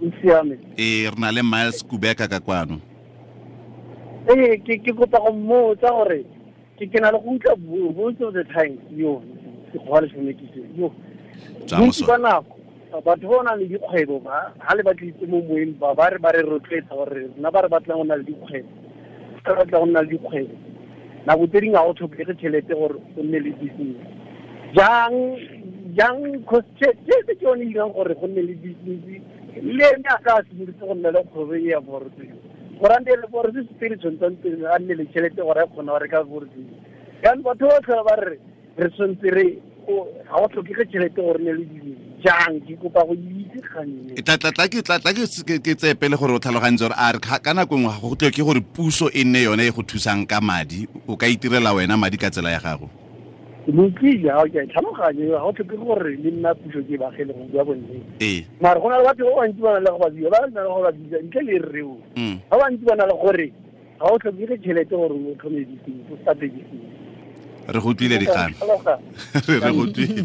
dikgang 0.00 0.12
isiame. 0.12 0.58
e 0.76 1.06
re 1.10 1.16
na 1.18 1.30
le 1.30 1.42
miles 1.42 1.82
kubeka 1.84 2.28
ka 2.28 2.40
kwano 2.40 2.80
ee 4.28 4.56
ke 4.56 4.78
ke 4.78 4.92
kopa 4.92 5.18
go 5.20 5.32
mmotsa 5.32 5.90
gore 5.90 6.24
ke 6.78 6.86
ke 6.86 7.00
na 7.00 7.10
le 7.10 7.18
go 7.18 7.30
utlwa 7.30 7.56
most 7.96 8.20
of 8.20 8.34
the 8.34 8.44
time 8.44 8.78
yo 8.96 9.22
sekgowa 9.72 10.00
semekise 10.10 10.64
yo 10.76 10.92
bontsi 11.68 12.04
ba 12.06 12.18
nako 12.18 12.54
batho 13.04 13.28
ba 13.28 13.36
o 13.36 13.42
nang 13.42 13.58
le 13.58 13.66
dikgwebo 13.68 14.20
ga 14.24 14.74
le 14.74 14.82
batlitse 14.82 15.26
mo 15.26 15.40
moeng 15.42 15.76
ba 15.78 15.94
ba 15.94 16.10
re 16.10 16.18
ba 16.18 16.32
re 16.32 16.42
rotloetsa 16.42 16.94
gore 16.94 17.28
rona 17.36 17.50
ba 17.50 17.62
re 17.62 17.68
batlang 17.68 17.98
go 17.98 18.04
nna 18.04 18.16
le 18.16 18.24
dikgwebo 18.24 18.68
ba 19.44 19.54
batla 19.54 19.78
go 19.78 19.86
nna 19.86 20.02
le 20.02 20.08
dikgwebo 20.08 20.54
nako 21.26 21.46
tse 21.46 21.60
dingwe 21.60 21.76
ga 21.78 21.84
go 21.84 21.92
tlhokege 21.94 22.34
tšhelete 22.34 22.74
gore 22.74 22.96
o 22.96 23.22
nne 23.22 23.38
le 23.44 23.50
business 23.60 23.98
jang 24.74 25.16
jang 25.96 26.20
tšhelete 26.48 27.32
ke 27.38 27.44
yone 27.44 27.62
e 27.62 27.66
dirang 27.72 27.92
gore 27.92 28.14
go 28.14 28.26
nne 28.26 28.42
le 28.42 28.54
business 28.56 29.22
le 29.62 29.84
ene 29.94 30.08
a 30.10 30.18
ka 30.24 30.42
simolotse 30.48 30.80
go 30.86 30.94
nna 30.94 31.10
le 31.10 31.20
kgwebo 31.24 31.54
e 31.54 31.62
ya 31.68 31.80
forse 31.80 32.24
gorante 32.80 33.10
le 33.16 33.26
forse 33.30 33.60
sepiri 33.68 33.96
tshwantsantse 33.98 34.48
a 34.66 34.78
nne 34.78 34.94
le 34.94 35.04
tšhelete 35.06 35.42
gore 35.42 35.60
a 35.62 35.66
kgona 35.66 35.92
go 35.92 35.98
reka 35.98 36.24
forse 36.24 36.60
yaanong 37.22 37.44
batho 37.44 37.66
ba 37.68 37.80
tlhola 37.80 38.04
ba 38.08 38.14
re 38.24 38.38
re 38.78 38.88
tshwantse 38.90 39.30
re 39.30 39.46
ga 39.86 40.36
go 40.40 40.48
tlhokege 40.48 40.84
tšhelete 40.90 41.20
gore 41.22 41.38
ne 41.38 41.52
le 41.52 41.64
business 41.64 41.98
jang 42.24 42.56
ke 42.66 42.74
kopa 42.82 43.04
go 43.06 43.14
itse 43.14 43.60
gannetla 43.70 44.68
ke 44.68 44.82
tlatla 44.82 45.12
ke 45.12 45.24
ke- 45.46 45.60
ke 45.62 45.72
tseye 45.76 45.94
pele 45.94 46.16
gore 46.16 46.34
o 46.34 46.38
tlhalogantse 46.42 46.82
gore 46.88 46.96
a 46.96 47.12
re 47.12 47.20
ka 47.20 47.52
nako 47.54 47.76
nngwe 47.78 48.00
go 48.02 48.14
tlhoke 48.16 48.42
gore 48.42 48.60
puso 48.60 49.06
e 49.12 49.24
nne 49.24 49.42
yone 49.44 49.66
e 49.66 49.70
go 49.70 49.82
thusang 49.82 50.26
ka 50.26 50.40
madi 50.40 50.88
o 51.06 51.16
ka 51.16 51.26
itirela 51.30 51.74
wena 51.74 51.96
madi 51.96 52.16
ka 52.18 52.30
tsela 52.30 52.50
ya 52.50 52.60
gago 52.60 52.90
lokile 53.66 54.28
ga 54.28 54.44
ke 54.52 54.58
a 54.60 54.66
tlhaloganye 54.68 55.24
ga 55.32 55.38
go 55.40 55.52
tlhoke 55.56 55.76
gore 55.80 56.10
le 56.20 56.30
nna 56.30 56.52
puso 56.60 56.80
ke 56.84 56.94
bagele 57.00 57.32
go 57.32 57.44
bua 57.52 57.64
bonnete 57.64 58.44
mare 58.60 58.78
go 58.80 58.88
na 58.92 58.98
le 59.00 59.04
batho 59.08 59.24
ba 59.24 59.40
bantsi 59.40 59.60
ba 59.64 59.70
na 59.72 59.80
le 59.80 59.90
go 59.90 59.98
ba 59.98 60.08
ba 60.10 60.40
na 60.52 60.60
le 60.60 60.68
go 60.68 60.80
ba 60.84 60.90
ntle 60.92 61.40
le 61.48 61.56
reo 61.72 61.96
Mm. 62.16 62.36
ba 62.50 62.56
bantsi 62.60 62.84
ba 62.84 62.94
na 63.00 63.06
le 63.08 63.14
gore 63.22 63.46
ga 64.00 64.04
o 64.12 64.18
tlhokege 64.20 64.54
tšhelete 64.60 64.94
gore 64.94 65.14
o 65.16 65.34
tlhome 65.40 65.64
business 65.64 66.12
o 66.12 66.16
starte 66.22 66.44
business 66.44 66.92
re 67.72 67.80
go 67.80 67.90
tlile 67.96 68.16
dikgang 68.20 68.52
re 69.48 69.56
re 69.64 69.70
go 69.72 69.84
tlile 69.88 70.22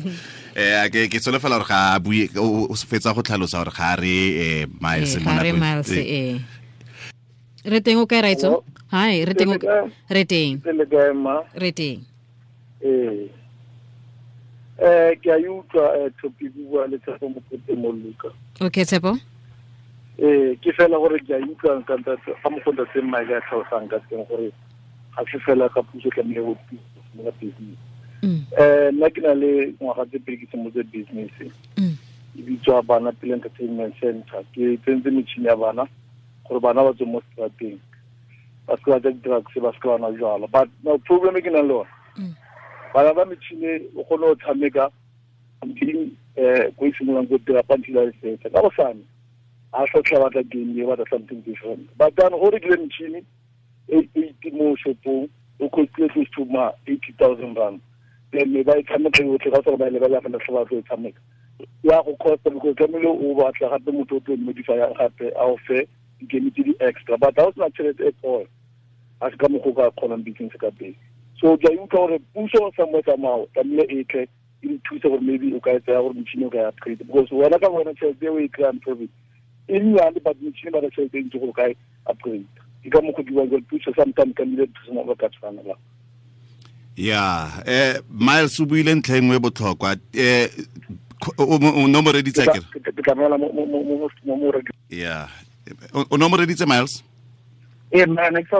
eh 0.59 0.83
ke 0.91 1.07
ke 1.07 1.17
solofela 1.23 1.55
gore 1.63 1.69
ga 1.71 1.79
a 1.95 1.99
bue 2.03 2.27
o 2.35 2.75
fetsa 2.75 3.15
go 3.15 3.23
tlhalosa 3.23 3.63
gore 3.63 3.71
ga 3.71 3.95
re 3.95 4.15
eh 4.43 4.65
miles 4.83 5.15
Eh, 5.15 5.23
mo 5.23 5.31
re 5.39 5.51
nakong- 5.55 5.63
miles 5.63 5.89
eh, 5.95 6.35
re 7.63 7.79
teng 7.79 8.03
o 8.03 8.05
kae 8.05 8.19
raitso 8.27 8.63
hai 8.91 9.23
re 9.23 9.31
teng 9.33 9.55
o- 9.55 9.87
re 10.11 10.23
teng 10.27 10.59
le 10.75 10.85
kae 10.91 11.13
ma 11.15 11.39
re 11.55 11.71
teng 11.71 12.03
ee. 12.83 13.29
Um 14.79 15.15
ke 15.19 15.27
a 15.31 15.37
e 15.37 15.47
utlwa 15.47 15.91
um 15.99 16.11
topic 16.21 16.55
e 16.55 16.63
bua 16.63 16.87
le 16.87 16.97
tshepo 16.99 17.29
mokote 17.29 17.75
mo 17.75 17.91
luka 17.91 18.31
okay 18.61 18.85
tshepo? 18.85 19.17
Ee 20.19 20.55
ke 20.55 20.71
fela 20.71 20.95
gore 20.97 21.19
ke 21.19 21.35
a 21.35 21.39
e 21.39 21.43
utlwa 21.43 21.83
ga 21.83 22.49
mokonta 22.49 22.85
teng 22.93 23.11
mae 23.11 23.25
ka 23.27 23.41
tlhalosang 23.43 23.91
ka 23.91 23.99
teng 24.07 24.23
gore 24.31 24.51
ga 25.15 25.23
se 25.31 25.39
fela 25.43 25.67
ka 25.69 25.83
puso 25.83 26.09
tlamehile 26.15 26.45
go 26.47 26.55
ka 27.25 27.31
business. 27.43 27.79
Um 28.23 28.95
nna 28.95 29.09
ke 29.11 29.19
na 29.21 29.33
le 29.35 29.75
ngwaga 29.81 30.05
tse 30.07 30.19
pedi 30.23 30.37
ke 30.37 30.47
simolotse 30.51 30.83
business. 30.91 31.31
Mm, 31.75 31.95
e 32.39 32.41
bitswa 32.41 32.81
bana 32.81 33.11
pele 33.11 33.35
entertainment 33.35 33.99
center 33.99 34.43
ke 34.55 34.79
tsentse 34.79 35.11
metšhini 35.11 35.47
ya 35.51 35.55
bana 35.59 35.83
gore 36.47 36.59
bana 36.63 36.83
ba 36.87 36.93
tswe 36.95 37.05
mo 37.05 37.19
strateng 37.27 37.79
ba 38.67 38.77
se 38.79 38.83
ke 38.83 38.91
ba 38.91 38.99
ja 39.03 39.11
di-drugs 39.11 39.59
ba 39.59 39.75
se 39.75 39.79
ke 39.79 39.87
ba 39.91 39.99
nwa 39.99 40.15
jala 40.15 40.47
but 40.47 40.69
no 40.83 40.97
problem 41.03 41.35
e 41.35 41.41
ke 41.41 41.51
nang 41.51 41.67
le 41.67 41.83
one. 41.83 41.91
Bana 42.93 43.13
ba 43.13 43.25
metšhine 43.25 43.81
o 43.95 44.03
kgone 44.03 44.21
go 44.21 44.35
tshameka 44.35 44.91
mping 45.65 46.11
um 46.37 46.71
ko 46.77 46.85
e 46.85 46.91
simololang 46.97 47.29
ko 47.29 47.37
dira 47.37 47.63
pantila 47.63 48.03
e 48.03 48.11
fetsa 48.21 48.49
ka 48.49 48.61
go 48.61 48.71
sane 48.77 49.03
a 49.73 49.85
sotlha 49.91 50.19
batla 50.19 50.43
game 50.49 50.77
e 50.77 50.85
batla 50.85 51.05
something 51.09 51.41
different. 51.41 51.89
But 51.97 52.15
then 52.15 52.31
go 52.31 52.49
rekile 52.51 52.77
metšhini 52.77 53.23
e 53.87 54.09
eighty 54.15 54.51
mo 54.51 54.75
shopong 54.75 55.29
o 55.59 55.69
costile 55.69 56.09
close 56.09 56.29
to 56.35 56.45
ma 56.45 56.71
eighty 56.87 57.13
thousand 57.19 57.57
rand. 57.57 57.81
Then 58.31 58.53
ba 58.63 58.77
e 58.77 58.83
tshameka 58.83 59.23
yotlhe 59.23 59.51
ka 59.51 59.61
tsore 59.61 59.77
ba 59.77 59.87
e 59.87 59.91
lebelela 59.91 60.21
fela 60.21 60.39
tlhe 60.39 60.65
tlo 60.67 60.79
e 60.79 60.81
tshameka. 60.81 61.21
Ya 61.83 62.01
go 62.03 62.15
costa 62.15 62.49
because 62.49 62.75
tlamehile 62.75 63.11
o 63.11 63.35
batla 63.35 63.69
gape 63.69 63.91
motho 63.91 64.15
o 64.15 64.19
tlo 64.19 64.37
modifyang 64.37 64.95
gape 64.97 65.31
a 65.35 65.45
o 65.45 65.57
fe 65.67 65.87
di-game 66.19 66.51
tse 66.51 66.63
di-extra 66.63 67.17
but 67.17 67.35
ga 67.35 67.47
o 67.47 67.51
sena 67.51 67.69
tšhelete 67.69 68.07
e 68.07 68.13
all 68.23 68.45
a 69.21 69.29
se 69.29 69.37
ka 69.37 69.47
mokgo 69.47 69.73
ka 69.75 69.91
kgonang 69.91 70.23
business 70.23 70.55
ka 70.59 70.71
pele 70.71 70.95
so 71.41 71.57
ke 71.57 71.67
a 71.67 71.73
e 71.73 71.77
utlwa 71.77 72.07
gore 72.07 72.19
puso 72.33 72.71
somewhere 72.75 73.03
somehow 73.05 73.45
tlamehile 73.53 73.85
e 73.89 74.03
tle 74.03 74.27
e 74.61 74.67
re 74.67 74.79
thuse 74.83 75.07
gore 75.09 75.21
maybe 75.21 75.53
o 75.55 75.59
ka 75.59 75.71
e 75.71 75.79
tsaya 75.79 76.01
gore 76.01 76.13
metšhini 76.13 76.45
o 76.45 76.49
ka 76.49 76.57
e 76.57 76.67
upgrade 76.67 77.03
because 77.07 77.31
wena 77.31 77.59
ka 77.59 77.69
wena 77.69 77.93
tšhelete 77.93 78.25
e 78.25 78.29
o 78.29 78.39
e 78.39 78.47
kry-ang 78.47 78.79
profit 78.79 79.09
e 79.67 79.79
nnyane 79.79 80.19
but 80.23 80.37
motšhini 80.41 80.71
ba 80.71 80.81
na 80.81 80.89
tšhelete 80.89 81.17
e 81.17 81.21
ntse 81.21 81.39
gore 81.39 81.49
o 81.49 81.53
ka 81.53 81.69
e 81.69 81.75
upgrade 82.05 82.45
ke 82.83 82.89
ka 82.89 83.01
mokgwa 83.01 83.23
ke 83.23 83.31
buang 83.31 83.49
gore 83.49 83.63
puso 83.71 83.93
sometime 83.95 84.33
tlamehile 84.33 84.67
thuse 84.67 84.91
mo 84.91 85.03
ba 85.03 85.15
ka 85.15 85.29
tshwanelang 85.29 85.79
ya 86.95 87.47
eh 87.65 88.01
miles 88.11 88.59
o 88.59 88.65
buile 88.65 88.95
ntlha 88.95 89.17
engwe 89.17 89.35
e 89.35 89.39
botlhokwa 89.39 89.95
eh 90.13 90.49
o 91.37 91.87
nomoreditse 91.87 92.43
kere 92.45 92.67
ya 94.89 95.27
o 96.11 96.17
nomoreditse 96.17 96.65
miles 96.65 97.03
ee 97.91 98.05
ne 98.05 98.43
ke 98.43 98.49
sa 98.49 98.59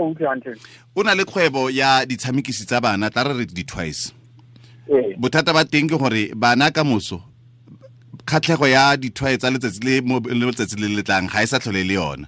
o 0.95 1.03
na 1.03 1.15
le 1.15 1.25
kgwebo 1.25 1.69
ya 1.69 2.05
ditshamekisi 2.05 2.65
tsa 2.65 2.81
bana 2.81 3.09
tla 3.09 3.23
re 3.23 3.33
re 3.33 3.45
di-twice 3.45 4.11
ee 4.89 5.15
bothata 5.17 5.53
ba 5.53 5.65
teng 5.65 5.89
ke 5.89 5.97
gore 5.97 6.31
bana 6.35 6.71
ka 6.71 6.83
moso 6.83 7.21
kgatlhego 8.29 8.67
ya 8.67 8.97
dithwae 8.97 9.37
tsa 9.37 9.49
letsatsi 9.49 9.81
le 9.85 10.01
letsatsi 10.45 10.75
le 10.77 10.87
letlang 10.87 11.27
ga 11.29 11.41
e 11.43 11.47
sa 11.47 11.59
tlhole 11.59 11.83
le 11.83 11.93
yona. 11.93 12.27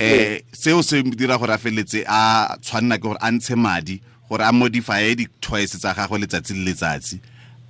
Um 0.00 0.38
seo 0.52 0.82
se 0.82 1.02
dira 1.02 1.38
gore 1.38 1.54
a 1.54 1.58
feleletse 1.58 2.02
a 2.06 2.56
tshwanna 2.60 2.98
ke 2.98 3.02
gore 3.02 3.18
a 3.20 3.30
ntshe 3.30 3.54
madi 3.54 4.00
gore 4.28 4.42
a 4.42 4.52
modifye 4.52 5.14
di-twice 5.14 5.78
tsa 5.78 5.94
gagwe 5.94 6.18
letsatsi 6.18 6.54
le 6.54 6.64
letsatsi 6.70 7.20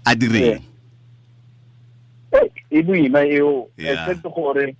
a 0.05 0.15
direng 0.15 0.63
e 2.71 2.83
boima 2.83 3.21
eo. 3.27 3.69
Except 3.77 4.23
gore 4.23 4.75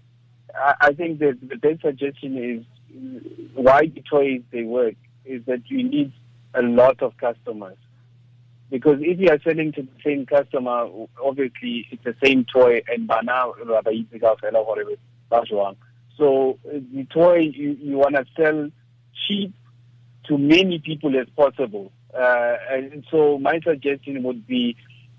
I, 0.55 0.75
I 0.89 0.93
think 0.93 1.19
that 1.21 1.37
the 1.49 1.57
best 1.57 1.83
suggestion 1.83 2.37
is 2.39 2.65
why 3.55 3.87
the 3.87 4.03
toys 4.09 4.43
they 4.51 4.63
work 4.63 4.95
is 5.25 5.45
that 5.47 5.63
you 5.71 5.83
need 5.83 6.13
a 6.55 6.63
lot 6.63 7.03
of 7.03 7.17
customers. 7.17 7.77
Because 8.71 8.99
if 9.01 9.19
you 9.19 9.29
are 9.29 9.41
selling 9.43 9.73
to 9.73 9.83
the 9.83 9.89
same 10.05 10.25
customer, 10.25 10.89
obviously 11.23 11.87
it's 11.91 12.03
the 12.05 12.15
same 12.25 12.47
toy 12.47 12.83
and 12.89 13.07
by 13.07 13.21
now 13.23 13.55
so 16.19 16.59
uh, 16.69 16.79
the 16.95 17.07
toy 17.13 17.39
you, 17.39 17.77
you 17.81 17.97
want 17.97 18.15
to 18.15 18.25
sell 18.37 18.71
cheap 19.27 19.53
to 20.25 20.39
many 20.39 20.79
people 20.79 21.19
as 21.19 21.27
possible. 21.37 21.91
Uh, 22.15 22.57
and 22.71 23.05
so 23.11 23.39
my 23.39 23.59
suggestion 23.61 24.23
would 24.23 24.47
be 24.47 24.77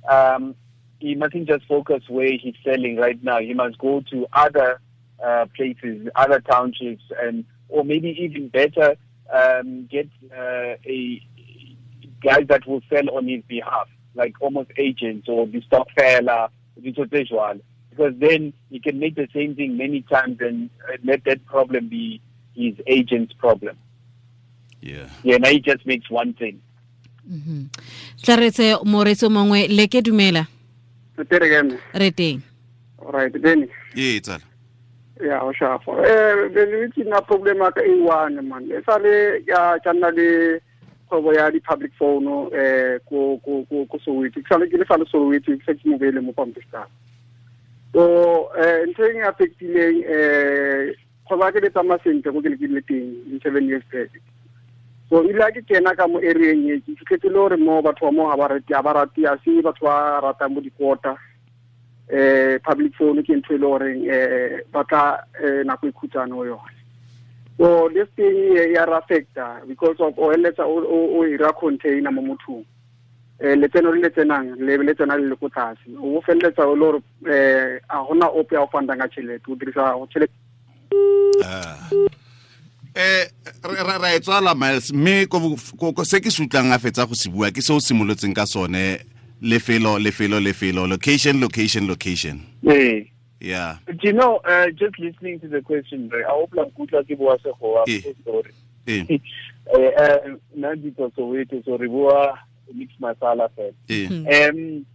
um, 0.10 0.56
he 1.00 1.15
mustn't 1.15 1.48
just 1.48 1.65
focus 1.65 2.03
where 2.08 2.32
he's 2.32 2.56
selling 2.63 2.96
right 2.98 3.22
now. 3.24 3.39
He 3.39 3.53
must 3.53 3.77
go 3.77 4.01
to 4.12 4.27
other 4.32 4.80
uh, 5.24 5.48
places, 5.56 6.08
other 6.15 6.39
townships, 6.39 7.03
and 7.22 7.46
or 7.74 7.84
maybe 7.84 8.10
even 8.25 8.48
better, 8.50 8.96
um, 9.34 9.88
get 9.92 10.08
uh, 10.32 10.75
a 10.86 11.22
guys 12.22 12.46
that 12.48 12.65
will 12.68 12.82
sell 12.89 13.10
on 13.18 13.27
his 13.27 13.44
behalf, 13.48 13.88
like 14.15 14.36
almost 14.39 14.70
agents 14.77 15.27
or 15.27 15.48
the 15.48 15.62
stock 15.62 15.88
fella, 15.98 16.50
because 16.82 17.10
then 18.25 18.53
he 18.70 18.80
can 18.80 19.00
make 19.00 19.15
the 19.15 19.27
same 19.34 19.56
thing 19.56 19.75
many 19.77 20.01
times 20.01 20.38
and 20.39 20.70
uh, 20.88 20.98
let 21.03 21.24
that 21.25 21.44
problem 21.46 21.89
be 21.89 22.22
his 22.56 22.75
agent's 22.88 23.34
problem. 23.34 23.75
yeah. 24.82 25.10
Yeah, 25.24 25.38
now 25.38 25.50
he 25.50 25.60
just 25.60 25.86
makes 25.86 26.10
one 26.10 26.34
thing. 26.34 26.62
tla 28.22 28.36
re 28.36 28.50
tse 28.51 28.75
moreetsi 28.84 29.25
o 29.25 29.30
mongwe 29.30 29.68
le 29.68 29.88
ke 29.88 30.01
dumela. 30.03 30.48
Teregeme. 31.18 31.77
re 31.94 32.12
teng. 32.12 32.42
Alright, 33.00 33.42
then 33.42 33.70
ee 33.96 34.20
tsala 34.20 34.44
ya 35.22 35.43
o 35.43 35.53
shafo. 35.53 36.00
Eh 36.01 36.50
ke 36.96 37.03
na 37.05 37.22
problem 37.22 37.60
ka 37.72 37.82
e 37.82 38.01
one 38.01 38.41
man. 38.48 38.72
E 38.72 38.82
sale 38.86 39.43
ya 39.48 39.77
tsanna 39.79 40.10
le 40.12 40.62
kgwebo 41.10 41.34
ya 41.34 41.51
di 41.51 41.60
public 41.60 41.91
phone 42.00 42.50
eh 42.53 43.00
ko 43.10 43.38
ko 43.46 43.65
ko 43.70 43.86
ko 43.86 43.98
Soweto. 44.00 44.41
Ke 44.41 44.48
sale 44.50 44.70
ke 44.70 44.77
le 44.77 44.86
sale 44.86 45.05
Soweto 45.05 45.51
ke 45.53 45.74
ke 45.74 45.86
mo 45.86 45.98
bele 45.98 46.22
mo 46.22 46.34
Pampista. 46.34 46.88
So 47.93 48.50
eh 48.58 48.86
ntho 48.89 49.05
e 49.05 49.22
affectileng 49.22 50.03
eh 50.08 50.96
kgwebo 51.29 51.51
ke 51.53 51.60
le 51.62 51.70
tsama 51.70 52.00
sentle 52.03 52.34
go 52.34 52.41
ke 52.41 52.50
le 52.50 52.58
ke 52.58 52.67
teng 52.88 53.13
in 53.29 53.39
seven 53.43 53.67
years 53.67 53.84
back. 53.91 54.10
so 55.13 55.22
ile 55.29 55.46
ke 55.53 55.62
kena 55.70 55.93
ka 55.96 56.08
mo 56.08 56.17
area 56.17 56.53
e 56.58 56.79
ke 56.82 56.96
fitlhetse 56.98 57.29
le 57.29 57.38
gore 57.38 57.58
mo 57.58 57.82
batho 57.86 58.10
ba 58.10 58.12
mo 58.12 58.29
ga 58.29 58.38
ba 58.38 58.48
rate 58.50 58.74
ba 58.84 58.93
rate 58.98 59.22
a 59.29 59.38
se 59.46 59.62
batho 59.62 59.86
ba 59.86 60.22
ratang 60.25 60.58
mo 60.58 60.62
dikota 60.62 61.13
eh 62.12 62.60
public 62.64 62.94
phone 62.98 63.24
ke 63.24 63.36
ntho 63.36 63.54
e 63.54 63.58
le 63.58 63.68
goreng 63.68 64.02
eh 64.10 64.64
ba 64.72 64.84
tla 64.84 65.24
eh, 65.44 65.64
nako 65.66 65.88
e 65.88 65.92
khutshwane 65.92 66.32
go 66.36 66.44
yone 66.46 66.74
so 67.58 67.90
this 67.94 68.10
thing 68.16 68.58
eh, 68.58 68.74
ya 68.74 68.86
re 68.86 68.94
affecta 68.98 69.62
because 69.68 69.96
of 70.00 70.14
o 70.18 70.32
eletsa 70.34 70.66
o 70.66 70.82
o- 70.84 71.20
o 71.20 71.26
ira 71.28 71.54
container 71.54 72.12
mo 72.12 72.22
mothong. 72.22 72.66
Eh 73.40 73.56
letseno 73.56 73.92
le 73.92 74.02
le 74.02 74.10
tsenang 74.10 74.56
le 74.58 74.94
tsena 74.96 75.18
le 75.18 75.28
le 75.30 75.36
ko 75.36 75.50
tlase. 75.50 75.86
O 76.02 76.22
feleletsa 76.22 76.66
o 76.68 76.76
le 76.76 76.80
gore 76.86 77.00
eh 77.30 77.80
a 77.90 78.04
gona 78.08 78.28
ope 78.30 78.56
a 78.56 78.62
o 78.64 78.68
fandang 78.72 79.00
ka 79.00 79.08
tšhelete 79.08 79.48
o 79.52 79.56
dirisa 79.56 79.94
tšhelete 80.08 80.34
eh 82.96 83.26
re 83.64 83.82
re- 83.84 83.98
ra 84.02 84.14
e 84.16 84.20
tswala 84.20 84.54
miles 84.56 84.92
mme 84.94 85.26
se 86.06 86.20
ke 86.22 86.30
se 86.32 86.44
utlwang 86.44 86.72
a 86.74 86.78
fetsa 86.80 87.06
go 87.10 87.16
se 87.16 87.30
bua 87.30 87.50
ke 87.52 87.62
se 87.62 87.74
o 87.74 87.80
simolotseng 87.80 88.34
ka 88.38 88.46
sone 88.46 89.02
lefelo 89.44 90.00
lefelo 90.00 90.40
lefelo 90.40 90.88
location 90.88 91.40
location 91.42 91.88
location 91.88 92.42
hey. 92.64 93.12
yeah 93.40 93.78
But 93.86 94.02
you 94.04 94.14
know, 94.14 94.38
uh, 94.46 94.68
just 94.72 94.98
listening 95.00 95.40
to 95.42 95.48
the 95.50 95.62
question, 95.62 96.10
right, 96.10 96.24
I 96.26 96.32
hope 96.32 96.54
like 96.56 96.74
good 96.76 96.92
luck 96.94 97.06
was 97.20 97.40
a 97.46 97.52
whole 97.52 97.84
Eh. 97.88 98.02
story. 98.22 98.52
ee 98.88 99.20
Uh, 99.74 100.36
now 100.56 100.76
because 100.76 101.12
of 101.18 101.36
it, 101.36 101.50
so 101.66 101.78
Ribua 101.78 102.38
mix 102.74 102.91
masala 103.00 103.50
ee 103.89 104.08
Um, 104.08 104.86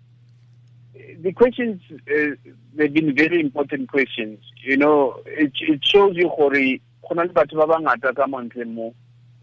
the 1.23 1.33
questions, 1.33 1.81
uh, 1.91 2.37
they've 2.75 2.93
been 2.93 3.15
very 3.15 3.41
important 3.41 3.89
questions. 3.91 4.39
You 4.63 4.77
know, 4.77 5.17
it, 5.27 5.53
it 5.61 5.81
shows 5.85 6.17
you 6.17 6.29
gore 6.37 6.81
go 7.09 7.15
na 7.15 7.23
le 7.23 7.33
batho 7.33 7.57
ba 7.57 7.67
bangata 7.67 8.15
ka 8.15 8.27
montle 8.27 8.65
mo 8.67 8.95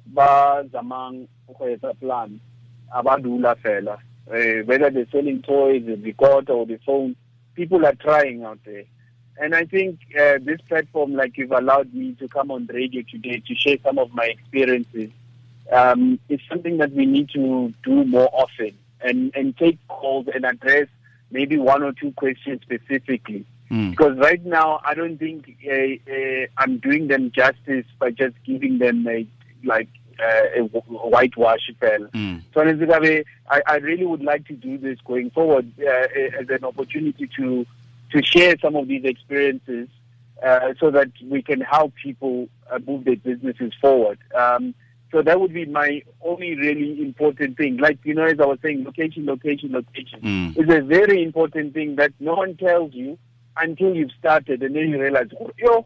ba 0.05 0.63
zamang 0.73 1.27
go 1.47 1.65
etsa 1.65 1.93
plan 1.99 2.39
a 2.93 3.01
ba 3.03 3.17
dula 3.21 3.55
fela 3.63 3.97
uh, 4.31 4.63
whether 4.65 4.89
they're 4.89 5.07
selling 5.11 5.41
toys 5.41 5.83
the 5.85 5.95
recorder 5.95 6.53
or 6.53 6.65
the 6.65 6.79
phone 6.85 7.15
people 7.55 7.85
are 7.85 7.95
trying 7.95 8.43
out 8.43 8.59
there 8.65 8.83
and 9.37 9.53
I 9.53 9.65
think 9.65 9.99
uh, 10.19 10.37
this 10.41 10.61
platform, 10.67 11.13
like 11.13 11.37
you've 11.37 11.51
allowed 11.51 11.93
me 11.93 12.13
to 12.19 12.27
come 12.27 12.51
on 12.51 12.67
the 12.67 12.73
radio 12.73 13.01
today 13.09 13.41
to 13.45 13.55
share 13.55 13.77
some 13.83 13.97
of 13.97 14.13
my 14.13 14.25
experiences, 14.25 15.11
um, 15.71 16.19
is 16.29 16.39
something 16.49 16.77
that 16.77 16.91
we 16.93 17.05
need 17.05 17.29
to 17.31 17.73
do 17.83 18.05
more 18.05 18.29
often 18.31 18.77
and, 19.01 19.35
and 19.35 19.57
take 19.57 19.77
calls 19.87 20.27
and 20.33 20.45
address 20.45 20.87
maybe 21.31 21.57
one 21.57 21.83
or 21.83 21.91
two 21.91 22.11
questions 22.13 22.61
specifically. 22.61 23.45
Mm. 23.69 23.91
Because 23.91 24.17
right 24.17 24.43
now, 24.45 24.79
I 24.85 24.93
don't 24.93 25.17
think 25.17 25.57
uh, 25.67 26.11
uh, 26.11 26.45
I'm 26.57 26.77
doing 26.77 27.07
them 27.07 27.31
justice 27.31 27.85
by 27.99 28.11
just 28.11 28.35
giving 28.45 28.77
them 28.77 29.05
a, 29.07 29.27
like 29.63 29.89
uh, 30.19 30.61
whitewash 30.63 31.67
spell. 31.71 32.07
Mm. 32.13 32.41
So 32.53 32.61
I, 33.49 33.61
I 33.67 33.75
really 33.77 34.05
would 34.05 34.23
like 34.23 34.47
to 34.47 34.53
do 34.53 34.77
this 34.77 34.99
going 35.05 35.29
forward 35.31 35.71
uh, 35.79 36.07
as 36.39 36.49
an 36.49 36.63
opportunity 36.63 37.29
to 37.37 37.65
to 38.11 38.23
share 38.23 38.55
some 38.61 38.75
of 38.75 38.87
these 38.87 39.03
experiences 39.03 39.87
uh, 40.43 40.73
so 40.79 40.91
that 40.91 41.09
we 41.23 41.41
can 41.41 41.61
help 41.61 41.93
people 42.01 42.47
uh, 42.71 42.79
move 42.85 43.03
their 43.05 43.15
businesses 43.15 43.73
forward. 43.81 44.19
Um, 44.35 44.75
so 45.11 45.21
that 45.21 45.39
would 45.39 45.53
be 45.53 45.65
my 45.65 46.01
only 46.21 46.55
really 46.55 47.01
important 47.01 47.57
thing. 47.57 47.77
Like, 47.77 47.99
you 48.03 48.13
know, 48.13 48.25
as 48.25 48.39
I 48.39 48.45
was 48.45 48.59
saying, 48.61 48.83
location, 48.83 49.25
location, 49.25 49.71
location 49.71 50.19
Mm. 50.21 50.57
is 50.57 50.69
a 50.69 50.81
very 50.81 51.23
important 51.23 51.73
thing 51.73 51.95
that 51.95 52.11
no 52.19 52.35
one 52.35 52.55
tells 52.57 52.93
you 52.93 53.17
until 53.57 53.95
you've 53.95 54.11
started 54.19 54.61
and 54.61 54.75
then 54.75 54.89
you 54.89 55.01
realize, 55.01 55.29
oh, 55.39 55.51
yo, 55.57 55.85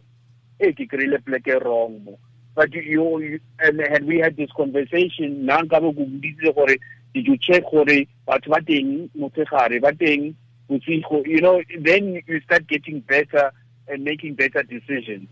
hey, 0.60 0.74
kry-ile 0.74 1.20
pleke 1.20 1.63
wrong. 1.63 2.18
But 2.56 2.74
you, 2.74 3.20
you, 3.20 3.40
and 3.60 3.80
had 3.80 4.06
we 4.06 4.20
had 4.20 4.36
this 4.36 4.52
conversation, 4.52 5.46
na 5.46 5.62
nkabe 5.62 5.96
ko 5.96 6.06
boditse 6.06 6.54
gore 6.56 6.76
did 7.14 7.28
you 7.28 7.38
check 7.38 7.64
gore 7.72 8.08
batho 8.28 8.50
ba 8.50 8.60
teng 8.62 9.10
motshegare 9.18 9.82
ba 9.82 9.92
teng 9.94 10.36
bosigo 10.70 11.26
you 11.26 11.42
know 11.42 11.62
then 11.82 12.22
you 12.28 12.42
start 12.42 12.68
getting 12.68 13.00
better 13.02 13.52
and 13.88 14.04
making 14.04 14.36
better 14.36 14.64
decisions. 14.64 15.30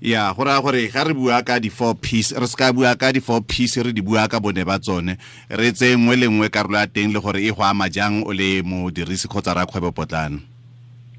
Ya 0.00 0.32
go 0.32 0.44
raya 0.44 0.62
gore 0.62 0.86
ga 0.86 1.02
re 1.02 1.14
bua 1.14 1.42
ka 1.42 1.58
di-four 1.58 1.94
piece 1.98 2.30
re 2.32 2.46
se 2.46 2.54
ka 2.54 2.70
bua 2.72 2.94
ka 2.94 3.10
di-four 3.10 3.42
piece 3.42 3.82
re 3.82 3.90
di 3.90 4.00
bua 4.00 4.28
ka 4.28 4.38
bone 4.38 4.62
ba 4.62 4.78
tsone 4.78 5.18
re 5.50 5.72
tse 5.72 5.96
nngwe 5.96 6.14
le 6.16 6.26
nngwe 6.30 6.48
karolo 6.48 6.78
ya 6.78 6.86
teng 6.86 7.10
le 7.10 7.18
gore 7.18 7.42
e 7.42 7.50
go 7.50 7.66
ama 7.66 7.90
jang 7.90 8.22
o 8.22 8.30
le 8.30 8.62
modirisi 8.62 9.26
kgotsa 9.26 9.58
ra 9.58 9.66
kgwebo 9.66 9.90
potlana 9.90 10.38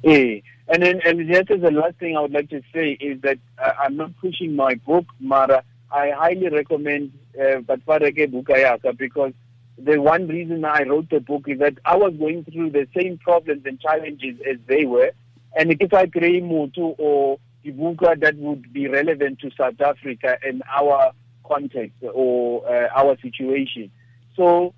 Eh, 0.03 0.41
and 0.69 0.83
then 0.83 1.01
and 1.05 1.27
just 1.27 1.51
as 1.51 1.61
the 1.61 1.71
last 1.71 1.95
thing 1.95 2.15
I 2.15 2.21
would 2.21 2.31
like 2.31 2.49
to 2.51 2.61
say 2.73 2.91
is 2.91 3.21
that 3.21 3.39
uh, 3.57 3.71
I'm 3.79 3.97
not 3.97 4.11
pushing 4.21 4.55
my 4.55 4.75
book, 4.75 5.05
Mara. 5.19 5.63
I 5.91 6.11
highly 6.11 6.49
recommend 6.49 7.11
uh, 7.35 7.61
Batfareke 7.61 8.31
Bukayaka 8.31 8.95
because 8.95 9.33
the 9.77 9.99
one 9.99 10.27
reason 10.27 10.63
I 10.65 10.83
wrote 10.83 11.09
the 11.09 11.19
book 11.19 11.45
is 11.47 11.59
that 11.59 11.73
I 11.85 11.95
was 11.95 12.13
going 12.13 12.45
through 12.45 12.69
the 12.71 12.87
same 12.95 13.17
problems 13.17 13.63
and 13.65 13.79
challenges 13.79 14.35
as 14.47 14.57
they 14.67 14.85
were, 14.85 15.11
and 15.55 15.75
if 15.79 15.93
I 15.93 16.05
create 16.05 16.43
Mutu 16.43 16.95
or 16.99 17.39
Ibuka 17.65 18.19
that 18.21 18.35
would 18.37 18.71
be 18.71 18.87
relevant 18.87 19.39
to 19.39 19.51
South 19.57 19.81
Africa 19.81 20.37
and 20.45 20.63
our 20.69 21.11
context 21.45 21.95
or 22.13 22.65
uh, 22.69 22.87
our 22.95 23.17
situation. 23.21 23.91
So, 24.35 24.73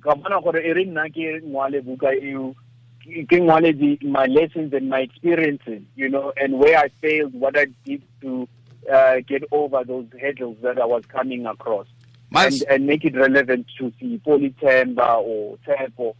ka 0.00 0.14
bona 0.14 0.40
gore 0.40 0.60
e 0.60 0.72
re 0.72 0.84
nna 0.86 1.10
ke 1.10 1.42
ngwale 1.44 1.82
my 3.06 4.26
lessons 4.26 4.72
and 4.72 4.88
my 4.88 5.00
experiences, 5.00 5.82
you 5.96 6.08
know, 6.08 6.32
and 6.36 6.58
where 6.58 6.78
I 6.78 6.88
failed, 7.00 7.34
what 7.34 7.58
I 7.58 7.66
did 7.84 8.02
to 8.20 8.48
uh, 8.92 9.20
get 9.26 9.44
over 9.52 9.84
those 9.84 10.06
hurdles 10.20 10.56
that 10.62 10.78
I 10.80 10.84
was 10.84 11.04
coming 11.06 11.46
across, 11.46 11.86
and, 12.34 12.62
and 12.68 12.86
make 12.86 13.04
it 13.04 13.16
relevant 13.16 13.66
to 13.78 13.92
see 14.00 14.20
Polytemba 14.26 15.18
or 15.18 15.58
Tempo, 15.64 16.16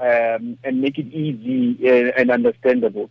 um, 0.00 0.58
and 0.64 0.80
make 0.80 0.98
it 0.98 1.06
easy 1.12 1.76
and, 1.88 2.12
and 2.16 2.30
understandable. 2.30 3.10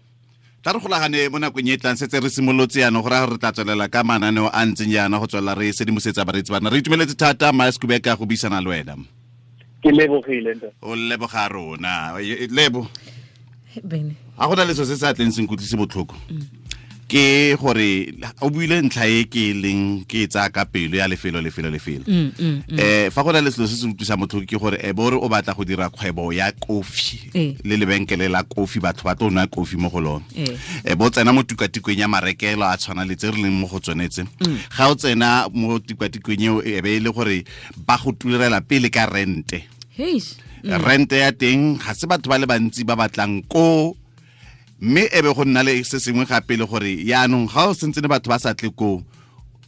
tla 0.66 0.74
re 0.74 0.80
golagane 0.82 1.30
mo 1.30 1.38
nakong 1.38 1.70
e 1.70 1.78
tlang 1.78 1.94
setse 1.94 2.18
re 2.18 2.26
simolotse 2.26 2.82
yana 2.82 2.98
go 2.98 3.06
raya 3.06 3.30
gore 3.30 3.38
re 3.38 3.38
tla 3.38 3.54
tswelela 3.54 3.86
ka 3.86 4.02
mananeo 4.02 4.50
a 4.50 4.66
ntseng 4.66 4.90
yana 4.90 5.22
go 5.22 5.30
tswelela 5.30 5.54
re 5.54 5.70
sedimosetsa 5.70 6.26
bareetsi 6.26 6.50
bana. 6.50 6.74
Re 6.74 6.82
itumeletse 6.82 7.14
thata 7.14 7.54
miles 7.54 7.78
Khubeka 7.78 8.18
go 8.18 8.26
buisana 8.26 8.66
le 8.66 8.70
wena. 8.74 8.98
Ke 9.78 9.94
lebogile 9.94 10.58
o 10.82 10.98
leboga 10.98 11.46
rona. 11.54 12.18
Lebo 12.50 12.90
bene 13.84 14.16
ga 14.38 14.48
go 14.48 14.56
na 14.56 14.64
le 14.66 14.76
so 14.76 14.86
se 14.86 14.96
se 14.98 15.08
atleng 15.08 15.32
se 15.32 15.42
nkutlwise 15.42 15.76
botlhoko 15.78 16.16
ke 17.08 17.54
gore 17.62 18.18
o 18.42 18.50
buile 18.50 18.82
ntlha 18.82 19.06
e 19.06 19.26
ke 19.30 19.52
e 19.52 19.54
leng 19.54 20.02
ke 20.10 20.26
tsa 20.26 20.50
tsaya 20.50 20.50
ka 20.50 20.66
pelo 20.66 20.98
ya 20.98 21.06
lefelo 21.08 21.38
lefelo 21.42 21.70
lefelo 21.70 22.02
Mm, 22.08 22.32
mm, 22.40 22.62
mm. 22.70 22.80
eh 22.82 23.12
fa 23.14 23.22
go 23.24 23.30
na 23.32 23.42
le 23.46 23.52
selo 23.54 23.68
se 23.70 23.76
se 23.78 23.86
utlwisa 23.86 24.18
motlhoko 24.18 24.46
ke 24.50 24.58
gore 24.58 24.80
e 24.82 24.90
bore 24.92 25.14
o 25.14 25.30
batla 25.30 25.54
go 25.54 25.62
dira 25.64 25.90
kgwebo 25.94 26.34
ya 26.34 26.50
kofi 26.52 27.30
Eh. 27.38 27.54
le 27.64 27.78
lebenkele 27.78 28.26
la 28.28 28.42
kofi 28.44 28.80
batho 28.82 29.04
ba 29.06 29.14
tlo 29.16 29.30
nwa 29.30 29.46
kofi 29.48 29.78
mo 29.78 29.90
go 29.94 30.02
lone 30.02 30.26
Eh. 30.36 30.58
e 30.84 30.96
bo 30.96 31.10
tsena 31.10 31.30
mo 31.34 31.44
tukatikweng 31.44 32.00
ya 32.02 32.08
marekelo 32.08 32.66
a 32.66 32.74
tshwana 32.78 33.06
le 33.06 33.14
tse 33.16 33.30
re 33.30 33.38
leng 33.38 33.54
mo 33.54 33.68
go 33.68 33.78
tsonetse 33.80 34.26
ga 34.76 34.90
o 34.90 34.96
tsena 34.96 35.46
mo 35.54 35.78
tukatikweng 35.80 36.42
eo 36.42 36.62
e 36.66 36.82
be 36.82 36.98
e 36.98 37.00
le 37.00 37.14
gore 37.14 37.46
ba 37.86 38.02
go 38.02 38.12
turela 38.18 38.62
pele 38.66 38.90
ka 38.90 39.06
rente 39.06 39.62
Heish. 39.96 40.42
Rente 40.66 41.18
ya 41.18 41.32
teng 41.32 41.78
ga 41.78 41.94
se 41.94 42.08
batho 42.10 42.30
ba 42.30 42.38
le 42.42 42.46
bantsi 42.50 42.82
ba 42.84 42.96
batlang 42.98 43.46
ko 43.46 43.94
mme 44.82 45.06
e 45.14 45.22
be 45.22 45.30
go 45.34 45.46
nna 45.46 45.62
le 45.64 45.84
se 45.86 46.00
sengwe 46.02 46.26
gape 46.26 46.58
le 46.58 46.66
gore 46.66 46.90
yaanong 47.06 47.46
ga 47.46 47.70
o 47.70 47.74
sentse 47.74 48.02
le 48.02 48.08
batho 48.10 48.30
ba 48.30 48.40
sa 48.42 48.58
tle 48.58 48.70
koo 48.74 49.02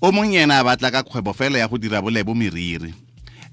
o 0.01 0.07
mong 0.12 0.33
ena 0.33 0.60
a 0.60 0.63
batla 0.65 0.89
ka 0.91 1.03
kgwebo 1.05 1.33
fela 1.33 1.60
ya 1.62 1.67
go 1.69 1.77
dira 1.77 2.01
bolebo 2.01 2.33
meriri 2.33 2.93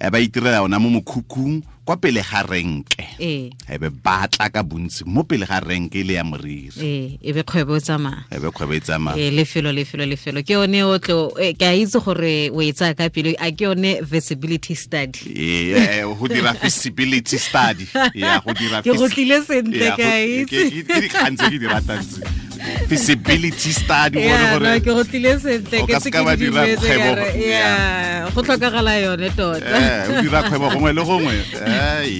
e 0.00 0.10
ba 0.10 0.18
itirela 0.20 0.64
ona 0.64 0.80
mo 0.80 0.88
mokhukhung 0.88 1.60
kwa 1.84 1.96
pele 1.96 2.22
ga 2.22 2.42
renke. 2.42 3.04
Eh. 3.18 3.50
e 3.68 3.78
be 3.78 3.90
batla 3.90 4.48
ka 4.52 4.62
bontsi 4.62 5.04
mo 5.06 5.22
pele 5.24 5.46
ga 5.46 5.60
renke 5.60 6.00
e 6.00 6.02
le 6.02 6.14
ya 6.14 6.24
moriri. 6.24 6.72
Eh, 6.80 7.18
e 7.20 7.32
be 7.32 7.42
kgwebo 7.42 7.76
e 7.76 7.80
tsamaya. 7.80 8.24
E 8.32 8.38
be 8.38 8.48
kgwebo 8.50 8.74
e 8.74 8.80
tsamaya. 8.80 9.16
Eh, 9.18 9.30
lefelo 9.32 9.72
lefelo 9.72 10.06
lefelo. 10.06 10.42
Ke 10.42 10.54
yone 10.56 10.82
o 10.82 10.98
tlo 10.98 11.32
eh, 11.38 11.52
ke 11.54 11.62
a 11.68 11.74
itse 11.76 12.00
gore 12.00 12.50
o 12.50 12.62
e 12.62 12.72
tsaya 12.72 12.94
ka 12.96 13.08
pele 13.08 13.36
a 13.38 13.52
ke 13.52 13.64
yone 13.68 14.00
visibility 14.02 14.74
study. 14.74 15.28
Eh, 15.36 16.02
ho 16.02 16.14
go 16.14 16.26
dira 16.28 16.52
visibility 16.52 17.36
study. 17.38 17.86
Ya 18.14 18.40
go 18.40 18.52
dira 18.54 18.82
Ke 18.82 18.96
go 18.96 19.08
tlile 19.08 19.42
sentle, 19.44 19.84
Ya, 19.84 19.96
ke 19.96 20.02
ke 20.02 20.46
ke 20.48 20.48
itse. 20.48 20.48
ke- 20.48 20.70
ke- 20.70 20.84
ke 20.84 21.08
ke 21.08 21.08
ke 21.08 21.36
ke 21.36 21.50
di 21.50 21.58
ke 21.58 21.80
tse. 22.00 22.43
Feasibility 22.88 23.70
study 23.72 24.18
bone 24.18 24.28
Yeah, 24.28 24.52
gore 24.52 24.64
no, 24.64 24.80
ke 24.80 24.90
go 24.92 25.02
tlile 25.04 25.32
sentle 25.40 25.78
ke 25.86 25.92
ka 25.92 26.00
se 26.00 26.10
ke 26.10 26.20
di 26.36 26.48
dira 26.48 26.62
kgwebo. 26.76 27.10
ka 27.16 27.26
yeah, 27.38 28.28
go 28.34 28.40
tlhokagala 28.42 28.92
yone 29.02 29.28
tota. 29.36 29.64
Eh 29.64 30.08
o 30.08 30.22
dira 30.22 30.42
kgwebo 30.48 30.66
gongwe 30.74 30.92
le 30.92 31.02
gongwe. 31.04 31.34
Ai 31.64 32.14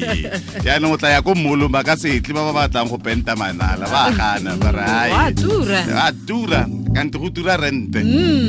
yaanong 0.64 0.94
o 0.94 0.96
tla 0.96 1.10
ya 1.16 1.22
ko 1.22 1.34
mmolong 1.34 1.70
ba 1.72 1.82
ka 1.84 1.96
setle 1.96 2.32
ba 2.34 2.42
ba 2.50 2.52
batlang 2.64 2.88
go 2.88 2.98
penta 2.98 3.36
manala 3.36 3.84
ba 3.88 4.10
gana 4.14 4.56
ba 4.56 4.70
re 4.72 4.84
ai 4.84 5.10
Wa 5.12 5.24
tura. 5.32 5.80
a 6.04 6.12
tura 6.26 6.60
kante 6.94 7.16
go 7.18 7.28
tura 7.30 7.56
rente. 7.56 8.00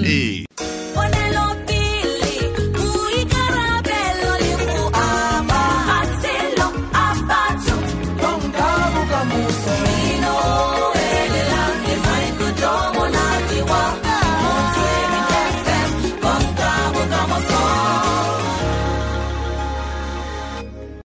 Ee 0.06 0.46